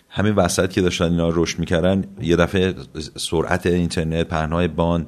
همین 0.09 0.35
وسط 0.35 0.69
که 0.71 0.81
داشتن 0.81 1.05
اینا 1.05 1.29
رشد 1.29 1.59
می‌کردن 1.59 2.03
یه 2.21 2.35
دفعه 2.35 2.75
سرعت 3.17 3.65
اینترنت 3.65 4.27
پهنای 4.27 4.67
بان 4.67 5.05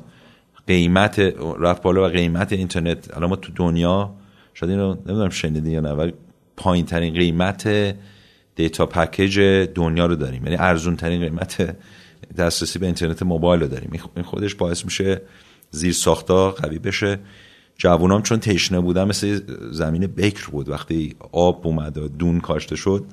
قیمت 0.67 1.19
رفت 1.60 1.81
بالا 1.81 2.05
و 2.05 2.07
قیمت 2.07 2.53
اینترنت. 2.53 3.17
الان 3.17 3.29
ما 3.29 3.36
تو 3.36 3.51
دنیا 3.55 4.13
شاید 4.53 4.71
اینو 4.71 4.93
نمی‌دونم 4.93 5.29
شنیدین 5.29 5.71
یا 5.71 5.81
نه 5.81 5.91
ولی 5.91 6.13
پایین 6.62 6.86
ترین 6.86 7.13
قیمت 7.13 7.95
دیتا 8.56 8.86
پکیج 8.86 9.39
دنیا 9.76 10.06
رو 10.06 10.15
داریم. 10.15 10.43
یعنی 10.43 10.58
ارزون 10.60 10.95
ترین 10.95 11.21
قیمت 11.21 11.76
دسترسی 12.38 12.80
به 12.80 12.86
اینترنت 12.86 13.24
موبایل 13.24 13.62
رو 13.62 13.67
داریم. 13.67 13.91
این 14.15 14.24
خودش 14.24 14.56
باعث 14.56 14.86
میشه 14.86 15.21
زیر 15.71 15.93
ساختا 15.93 16.52
قوی 16.52 16.80
بشه. 16.80 17.19
جوونام 17.78 18.21
چون 18.21 18.39
تشنه 18.39 18.80
بودن 18.80 19.04
مثل 19.04 19.41
زمین 19.71 20.08
بکر 20.08 20.50
بود. 20.50 20.69
وقتی 20.69 21.15
آب 21.32 21.67
اومد 21.67 21.97
و 21.97 22.08
دون 22.08 22.39
کاشته 22.39 22.76
شد 22.76 23.06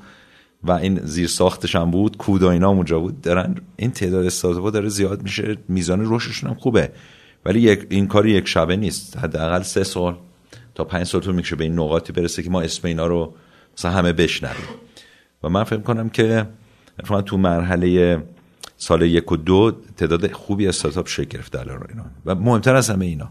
و 0.63 0.73
این 0.73 1.01
زیر 1.05 1.27
ساختش 1.27 1.77
هم 1.77 1.91
بود 1.91 2.17
کود 2.17 2.43
و 2.43 2.49
اینا 2.49 2.69
اونجا 2.69 3.01
بود. 3.01 3.21
دارن 3.21 3.55
این 3.77 3.91
تعداد 3.91 4.27
استارتاپ 4.27 4.73
داره 4.73 4.89
زیاد 4.89 5.23
میشه. 5.23 5.57
میزان 5.69 6.15
رشدشون 6.15 6.51
هم 6.51 6.57
خوبه. 6.57 6.91
ولی 7.45 7.61
یک 7.61 7.87
این 7.89 8.07
کاری 8.07 8.31
یک 8.31 8.49
شبه 8.49 8.77
نیست. 8.77 9.17
حداقل 9.17 9.63
سه 9.63 9.85
سال 9.85 10.17
تا 10.79 10.85
پنج 10.85 11.07
سال 11.07 11.21
طول 11.21 11.35
می‌کشه 11.35 11.57
به 11.57 11.65
این 11.65 11.79
نقاطی 11.79 12.13
برسه 12.13 12.43
که 12.43 12.51
ما 12.51 12.61
اسم 12.61 12.89
اینا 12.89 13.07
رو 13.07 13.35
مثلا 13.79 13.91
همه 13.91 14.13
بشنویم. 14.13 14.69
و 15.43 15.49
من 15.49 15.65
فکر 15.65 15.81
کنم 15.81 16.09
که 16.09 16.47
تو 17.27 17.37
مرحله 17.37 18.23
سال 18.77 19.03
یک 19.03 19.33
و 19.33 19.37
دو 19.37 19.73
تعداد 19.97 20.33
خوبی 20.33 20.69
استارتاپ 20.69 21.09
شکل 21.09 21.25
گرفته 21.25 21.65
در 21.65 21.73
ایران 21.73 22.11
و 22.27 22.35
مهمتر 22.35 22.75
از 22.75 22.91
همه 22.91 23.07
اینا. 23.07 23.31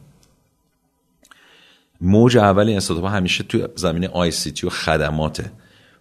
موج 2.01 2.37
اول 2.37 2.67
این 2.67 2.77
استارتاپ 2.77 3.05
همیشه 3.05 3.43
توی 3.43 3.67
زمینه 3.75 4.07
آی 4.07 4.31
سی 4.31 4.51
تی 4.51 4.67
و 4.67 4.69
خدماته. 4.69 5.51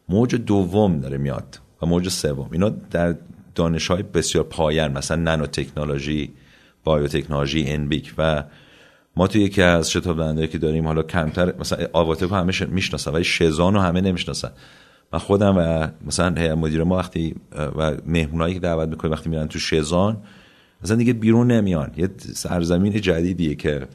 موج 0.08 0.34
دوم 0.34 1.00
داره 1.00 1.18
میاد 1.18 1.60
و 1.82 1.86
موج 1.86 2.08
سوم. 2.08 2.48
اینا 2.52 2.68
در 2.68 3.16
دانش 3.54 3.90
های 3.90 4.02
بسیار 4.02 4.44
پایان 4.44 4.92
مثلا 4.92 5.22
نانو 5.22 5.46
تکنولوژی 5.46 6.32
بایوتکنولوژی 6.84 7.64
انبیک 7.66 8.14
و 8.18 8.44
ما 9.16 9.26
توی 9.26 9.42
یکی 9.42 9.62
از 9.62 9.90
شتاب 9.90 10.46
که 10.46 10.58
داریم 10.58 10.86
حالا 10.86 11.02
کمتر 11.02 11.54
مثلا 11.58 11.86
آواتک 11.92 12.32
همه 12.32 12.52
می‌شناسن 12.68 13.10
ولی 13.10 13.24
شزان 13.24 13.74
رو 13.74 13.80
همه 13.80 14.00
نمی‌شناسن. 14.00 14.50
من 15.12 15.18
خودم 15.18 15.56
و 15.58 15.88
مثلا 16.06 16.56
مدیر 16.56 16.84
ما 16.84 16.96
وقتی 16.96 17.34
و 17.78 17.96
مهمونایی 18.06 18.54
که 18.54 18.60
دعوت 18.60 18.88
می‌کنیم 18.88 19.12
وقتی 19.12 19.30
میرن 19.30 19.48
تو 19.48 19.58
شزان 19.58 20.16
مثلا 20.82 20.96
دیگه 20.96 21.12
بیرون 21.12 21.50
نمیان. 21.50 21.90
یه 21.96 22.08
سرزمین 22.18 23.00
جدیدیه 23.00 23.54
که 23.54 23.86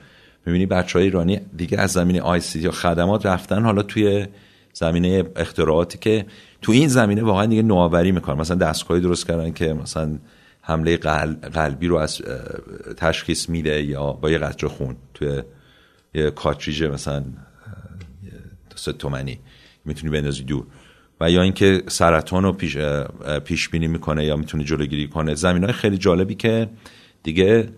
می‌بینی 0.45 0.65
بچه 0.65 0.99
های 0.99 1.05
ایرانی 1.05 1.39
دیگه 1.57 1.79
از 1.79 1.91
زمینه 1.91 2.21
آی 2.21 2.41
یا 2.55 2.71
خدمات 2.71 3.25
رفتن 3.25 3.63
حالا 3.63 3.83
توی 3.83 4.27
زمینه 4.73 5.23
اختراعاتی 5.35 5.97
که 5.97 6.25
تو 6.61 6.71
این 6.71 6.87
زمینه 6.87 7.23
واقعا 7.23 7.45
دیگه 7.45 7.61
نوآوری 7.61 8.11
می‌کنن. 8.11 8.39
مثلا 8.39 8.57
دستگاهی 8.57 9.01
درست 9.01 9.27
کردن 9.27 9.51
که 9.51 9.73
مثلا 9.73 10.17
حمله 10.61 10.97
قلبی 10.97 11.87
رو 11.87 11.95
از 11.95 12.21
تشخیص 12.97 13.49
میده 13.49 13.83
یا 13.83 14.13
با 14.13 14.31
یه 14.31 14.37
قطره 14.37 14.69
خون 14.69 14.95
توی 15.13 15.41
یه 16.13 16.31
کاتریج 16.31 16.83
مثلا 16.83 17.23
سه 18.75 18.93
تومنی 18.93 19.39
می‌تونی 19.85 20.11
بندازی 20.11 20.43
دور. 20.43 20.65
و 21.21 21.31
یا 21.31 21.41
اینکه 21.41 21.83
سرطان 21.87 22.43
رو 22.43 22.53
پیش, 22.53 22.77
پیش 23.45 23.69
بینی 23.69 23.87
می‌کنه 23.87 24.25
یا 24.25 24.35
می‌تونه 24.35 24.63
جلوگیری 24.63 25.07
کنه. 25.07 25.35
زمین 25.35 25.63
های 25.63 25.73
خیلی 25.73 25.97
جالبی 25.97 26.35
که 26.35 26.69
دیگه 27.23 27.69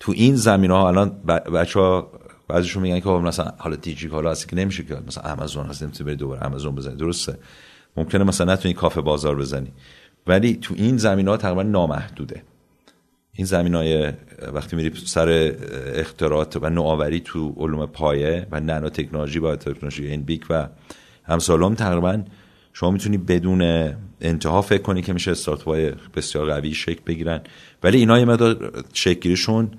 تو 0.00 0.12
این 0.12 0.36
زمین 0.36 0.70
ها 0.70 0.88
الان 0.88 1.22
بچه 1.26 1.80
ها 1.80 2.12
بعضیشون 2.48 2.82
میگن 2.82 2.98
که 3.00 3.04
خب 3.04 3.10
مثلا 3.10 3.52
حالا 3.58 3.76
دیجیکال 3.76 4.26
هستی 4.26 4.46
که 4.46 4.56
نمیشه 4.56 4.84
که 4.84 4.98
مثلا 5.06 5.32
آمازون 5.32 5.66
هست 5.66 5.82
نمی‌تونی 5.82 6.06
بری 6.06 6.16
دوباره 6.16 6.40
آمازون 6.40 6.74
بزنی. 6.74 6.96
درسته. 6.96 7.38
ممکنه 7.96 8.24
مثلا 8.24 8.52
نتونی 8.52 8.74
کافه 8.74 9.00
بازار 9.00 9.36
بزنی. 9.36 9.72
ولی 10.30 10.56
تو 10.56 10.74
این 10.76 10.96
زمین 10.96 11.28
ها 11.28 11.36
تقریبا 11.36 11.62
نامحدوده. 11.62 12.42
این 13.32 13.46
زمین 13.46 13.74
های 13.74 14.12
وقتی 14.52 14.76
میری 14.76 14.92
سر 15.06 15.54
اختراعات 15.94 16.56
و 16.56 16.70
نوآوری 16.70 17.20
تو 17.20 17.54
علوم 17.56 17.86
پایه 17.86 18.46
و 18.50 18.60
نانو 18.60 18.88
تکنولوژی 18.88 19.40
با 19.40 19.56
تکنولوژی 19.56 20.06
این 20.06 20.22
بیک 20.22 20.46
و 20.50 20.68
همسالم 21.24 21.74
تقریبا 21.74 22.22
شما 22.72 22.90
می‌تونی 22.90 23.18
بدون 23.18 23.92
انتها 24.20 24.62
فکر 24.62 24.82
کنی 24.82 25.02
که 25.02 25.12
میشه 25.12 25.30
استارتاپ 25.30 25.94
بسیار 26.14 26.46
قوی 26.46 26.74
شکل 26.74 27.00
بگیرن. 27.06 27.40
ولی 27.82 27.98
اینا 27.98 28.18
یه 28.18 28.24
مقدار 28.24 28.84
شکلگیریشون 28.92 29.70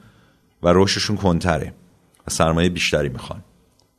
و 0.64 0.74
رشدشون 0.76 1.16
کندتره 1.18 1.74
و 2.28 2.32
سرمایه 2.32 2.70
بیشتری 2.70 3.10
می‌خوان. 3.10 3.44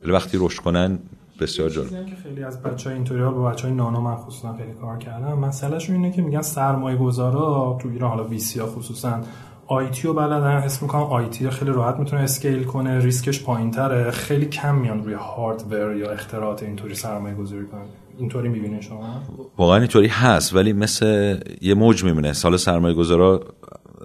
ولی 0.01 0.11
وقتی 0.11 0.37
رشد 0.41 0.59
کنن 0.59 0.99
بسیار 1.39 1.69
جالب. 1.69 2.05
که 2.05 2.15
خیلی 2.15 2.43
از 2.43 2.61
بچه 2.61 2.89
های 2.89 2.97
اینطوری 2.97 3.21
ها 3.21 3.31
با 3.31 3.49
بچه 3.49 3.67
های 3.67 3.77
نانو 3.77 4.01
من 4.01 4.15
خصوصا 4.15 4.57
خیلی 4.57 4.73
کار 4.81 4.97
کردم 4.97 5.39
مسئلهشون 5.39 5.95
اینه 5.95 6.11
که 6.11 6.21
میگن 6.21 6.41
سرمایه 6.41 6.97
گذارا 6.97 7.77
تو 7.81 7.89
ایران 7.89 8.09
حالا 8.09 8.23
VC 8.23 8.59
ها 8.59 8.67
خصوصا 8.67 9.21
IT 9.67 10.07
رو 10.07 10.13
بلدن. 10.13 10.43
اسم 10.43 10.85
می‌کنم 10.85 11.01
IT 11.01 11.49
خیلی 11.49 11.71
راحت 11.71 11.99
می‌تونه 11.99 12.21
scale 12.21 12.63
کنه 12.63 12.99
ریسکش 12.99 13.43
پایین 13.43 13.71
تره 13.71 14.11
خیلی 14.11 14.45
کم 14.45 14.75
میان 14.75 15.03
روی 15.03 15.13
hardware 15.13 15.95
یا 15.95 16.11
اختراعات 16.11 16.63
اینطوری 16.63 16.95
سرمایه 16.95 17.35
گذاری 17.35 17.65
کنن. 17.65 17.85
اینطوری 18.17 18.49
می‌بینه 18.49 18.81
شما؟ 18.81 19.21
واقعا 19.57 19.77
اینطوری 19.77 20.07
هست 20.07 20.55
ولی 20.55 20.73
مثل 20.73 21.37
یه 21.61 21.73
موج 21.73 22.03
میمونه 22.03 22.33
سال 22.33 22.57
سرمایه 22.57 22.95
گذارا 22.95 23.41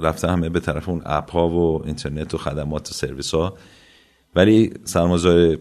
رفته 0.01 0.29
همه 0.29 0.49
به 0.49 0.61
طرف 0.61 0.89
اون 0.89 1.03
اپ 1.07 1.31
ها 1.31 1.49
و 1.49 1.87
اینترنت 1.87 2.35
و 2.35 2.39
خدمات 2.39 2.91
و 2.91 2.93
سرویس 2.93 3.35
ها. 3.35 3.55
ولی 4.37 4.73
سرمایه 4.85 5.59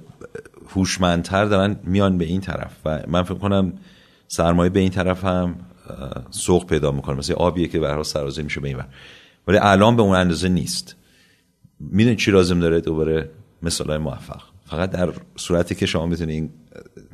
هوشمندتر 0.76 1.46
دارن 1.46 1.80
میان 1.84 2.18
به 2.18 2.26
این 2.26 2.42
طرف 2.42 2.72
و 2.86 3.00
من 3.08 3.24
فکر 3.24 3.38
کنم 3.38 3.74
سرمایه 4.28 4.70
به 4.70 4.80
این 4.80 4.90
طرف 4.90 5.26
هم 5.26 5.56
سوق 6.32 6.66
پیدا 6.66 6.92
می‌کنه. 6.92 7.18
مثل 7.18 7.34
آبیه 7.34 7.68
که 7.68 7.80
برها 7.80 8.04
سرازه 8.04 8.44
میشه 8.44 8.60
به 8.60 8.68
این 8.68 8.78
ولی 9.48 9.58
الان 9.58 9.96
به 9.96 10.02
اون 10.02 10.16
اندازه 10.16 10.50
نیست. 10.50 10.96
می‌دونی 11.80 12.16
چی 12.16 12.32
لازم 12.32 12.60
داره 12.60 12.82
دوباره 12.82 13.30
مثال 13.62 13.98
موفق؟ 13.98 14.42
فقط 14.66 14.92
در 14.92 15.14
صورتی 15.36 15.76
که 15.76 15.86
شما 15.86 16.06
می‌تونید 16.06 16.50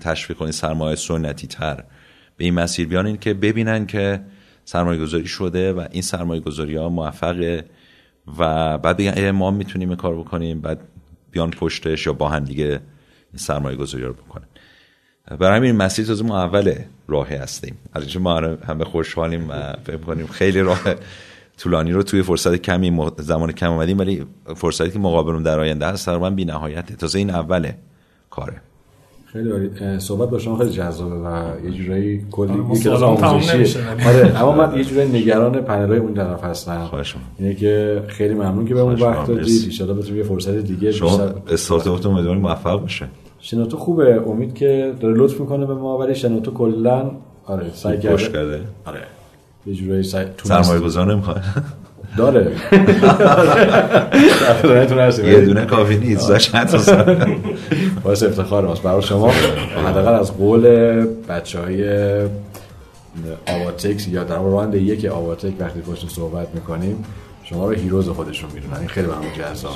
تشویق 0.02 0.38
کنید 0.38 0.52
سرمایه 0.52 0.96
سنتی 0.96 1.48
تر 1.48 1.84
به 2.38 2.46
این 2.46 2.54
مسیر 2.54 2.88
بیان 2.88 3.06
این 3.06 3.18
که 3.18 3.34
ببینن 3.34 3.86
که 3.86 4.26
سرمایه 4.66 5.02
گذاری 5.02 5.28
شده 5.28 5.74
و 5.74 5.88
این 5.92 6.02
سرمایه 6.02 6.42
گذاری 6.42 6.76
ها 6.76 6.90
موفقه 6.90 7.66
و 8.38 8.78
بعد 8.78 8.98
بگن 8.98 9.32
ما 9.32 9.52
می‌تونیم 9.52 9.96
کار 9.96 10.16
بکنیم 10.16 10.62
بعد 10.62 10.80
بیان 11.32 11.52
پشتش 11.52 12.06
یا 12.06 12.14
با 12.14 12.30
هم 12.30 12.44
دیگه 12.44 12.82
سرمایه 13.36 13.78
گذاری 13.78 14.04
رو 14.04 14.14
بکنن 14.14 14.48
برای 15.40 15.58
همین 15.58 15.76
مسیر 15.76 16.06
تازه 16.06 16.26
ما 16.26 16.44
اول 16.44 16.76
راه 17.08 17.30
هستیم 17.30 17.78
از 17.94 18.18
ما 18.18 18.40
همه 18.40 18.84
خوشحالیم 18.84 19.50
و 19.50 19.74
فکر 19.84 19.98
کنیم 19.98 20.28
خیلی 20.28 20.62
راه 20.62 20.82
طولانی 21.58 21.92
رو 21.92 22.04
توی 22.04 22.22
فرصت 22.22 22.56
کمی 22.56 23.12
زمان 23.18 23.52
کم 23.52 23.72
اومدیم 23.72 24.00
ولی 24.00 24.26
فرصتی 24.56 24.92
که 24.92 25.00
مقابلون 25.00 25.44
در 25.44 25.60
آینده 25.60 25.88
هست 25.88 26.06
تقریبا 26.06 26.30
بی 26.30 26.46
نهایته 26.46 26.96
تازه 26.96 27.20
این 27.20 27.30
اوله 27.30 27.76
کاره 28.30 28.62
خیلی 29.26 29.52
عالی 29.52 30.00
صحبت 30.00 30.30
با 30.30 30.40
شما 30.40 30.58
خیلی 30.58 30.70
جذابه 30.70 31.16
و 31.16 31.54
یه 31.66 31.72
جورایی 31.72 32.26
کلی 32.32 32.90
آره، 32.90 33.06
آموزشیه. 33.06 33.56
نمیشه 33.56 33.80
ولی. 33.80 34.04
آره 34.04 34.42
اما 34.42 34.52
من 34.52 34.78
یه 34.78 34.84
جورایی 34.84 35.10
نگران 35.10 35.62
پنل 35.62 35.90
های 35.90 35.98
اون 35.98 36.14
طرف 36.14 36.44
هستم 36.44 36.86
خواهش 36.86 37.16
می‌کنم. 37.16 37.32
اینه 37.40 37.56
که 37.56 38.04
خیلی 38.08 38.34
ممنون 38.34 38.66
که 38.66 38.74
به 38.74 38.80
اون 38.80 38.96
وقت. 38.96 39.28
دادید. 39.28 39.82
ان 39.82 39.98
بتونیم 39.98 40.18
یه 40.18 40.24
فرصت 40.24 40.58
دیگه 40.58 40.92
شما 40.92 41.20
استارتاپتون 41.48 42.12
امیدواریم 42.14 42.42
موفق 42.42 42.82
باشه 42.82 43.08
شنوتو 43.46 43.78
خوبه. 43.78 44.22
امید 44.28 44.54
که 44.54 44.94
داره 45.00 45.14
لطف 45.18 45.40
می‌کنه 45.40 45.66
به 45.66 45.74
ما 45.74 45.98
ولی 45.98 46.16
شنوتو 46.16 46.52
کلا 46.52 47.12
آره 47.46 47.66
سعی 47.74 48.00
کرده. 48.00 48.62
آره. 48.86 49.00
یه 49.66 49.74
جورایی 49.74 50.04
سعی 50.04 50.26
سرمایه 50.44 50.80
گذار 50.80 51.14
نمی‌خواد؟ 51.14 51.42
داره. 52.18 52.52
یه 55.24 55.42
دونه 55.46 55.66
کافی 55.66 55.98
نیست 55.98 56.32
باعث 58.04 58.24
افتخار 58.24 58.66
ماست. 58.66 58.82
برای 58.84 59.02
شما. 59.02 59.30
حداقل 59.88 60.14
از 60.14 60.38
قول 60.38 60.62
بچه 61.30 61.60
های 61.60 61.84
آواتکس 63.48 64.08
یا 64.08 64.24
در 64.24 64.38
راند 64.38 64.76
یک 64.76 65.06
آواتک 65.06 65.54
وقتی 65.60 65.82
پشت 65.82 66.10
صحبت 66.10 66.48
می‌کنیم 66.54 67.06
شما 67.44 67.70
رو 67.70 67.76
هیروز 67.76 68.10
خودشون 68.10 68.50
می‌دونن. 68.54 68.78
این 68.78 68.88
خیلی 68.88 69.08
برام 69.08 69.26
جذابه. 69.40 69.76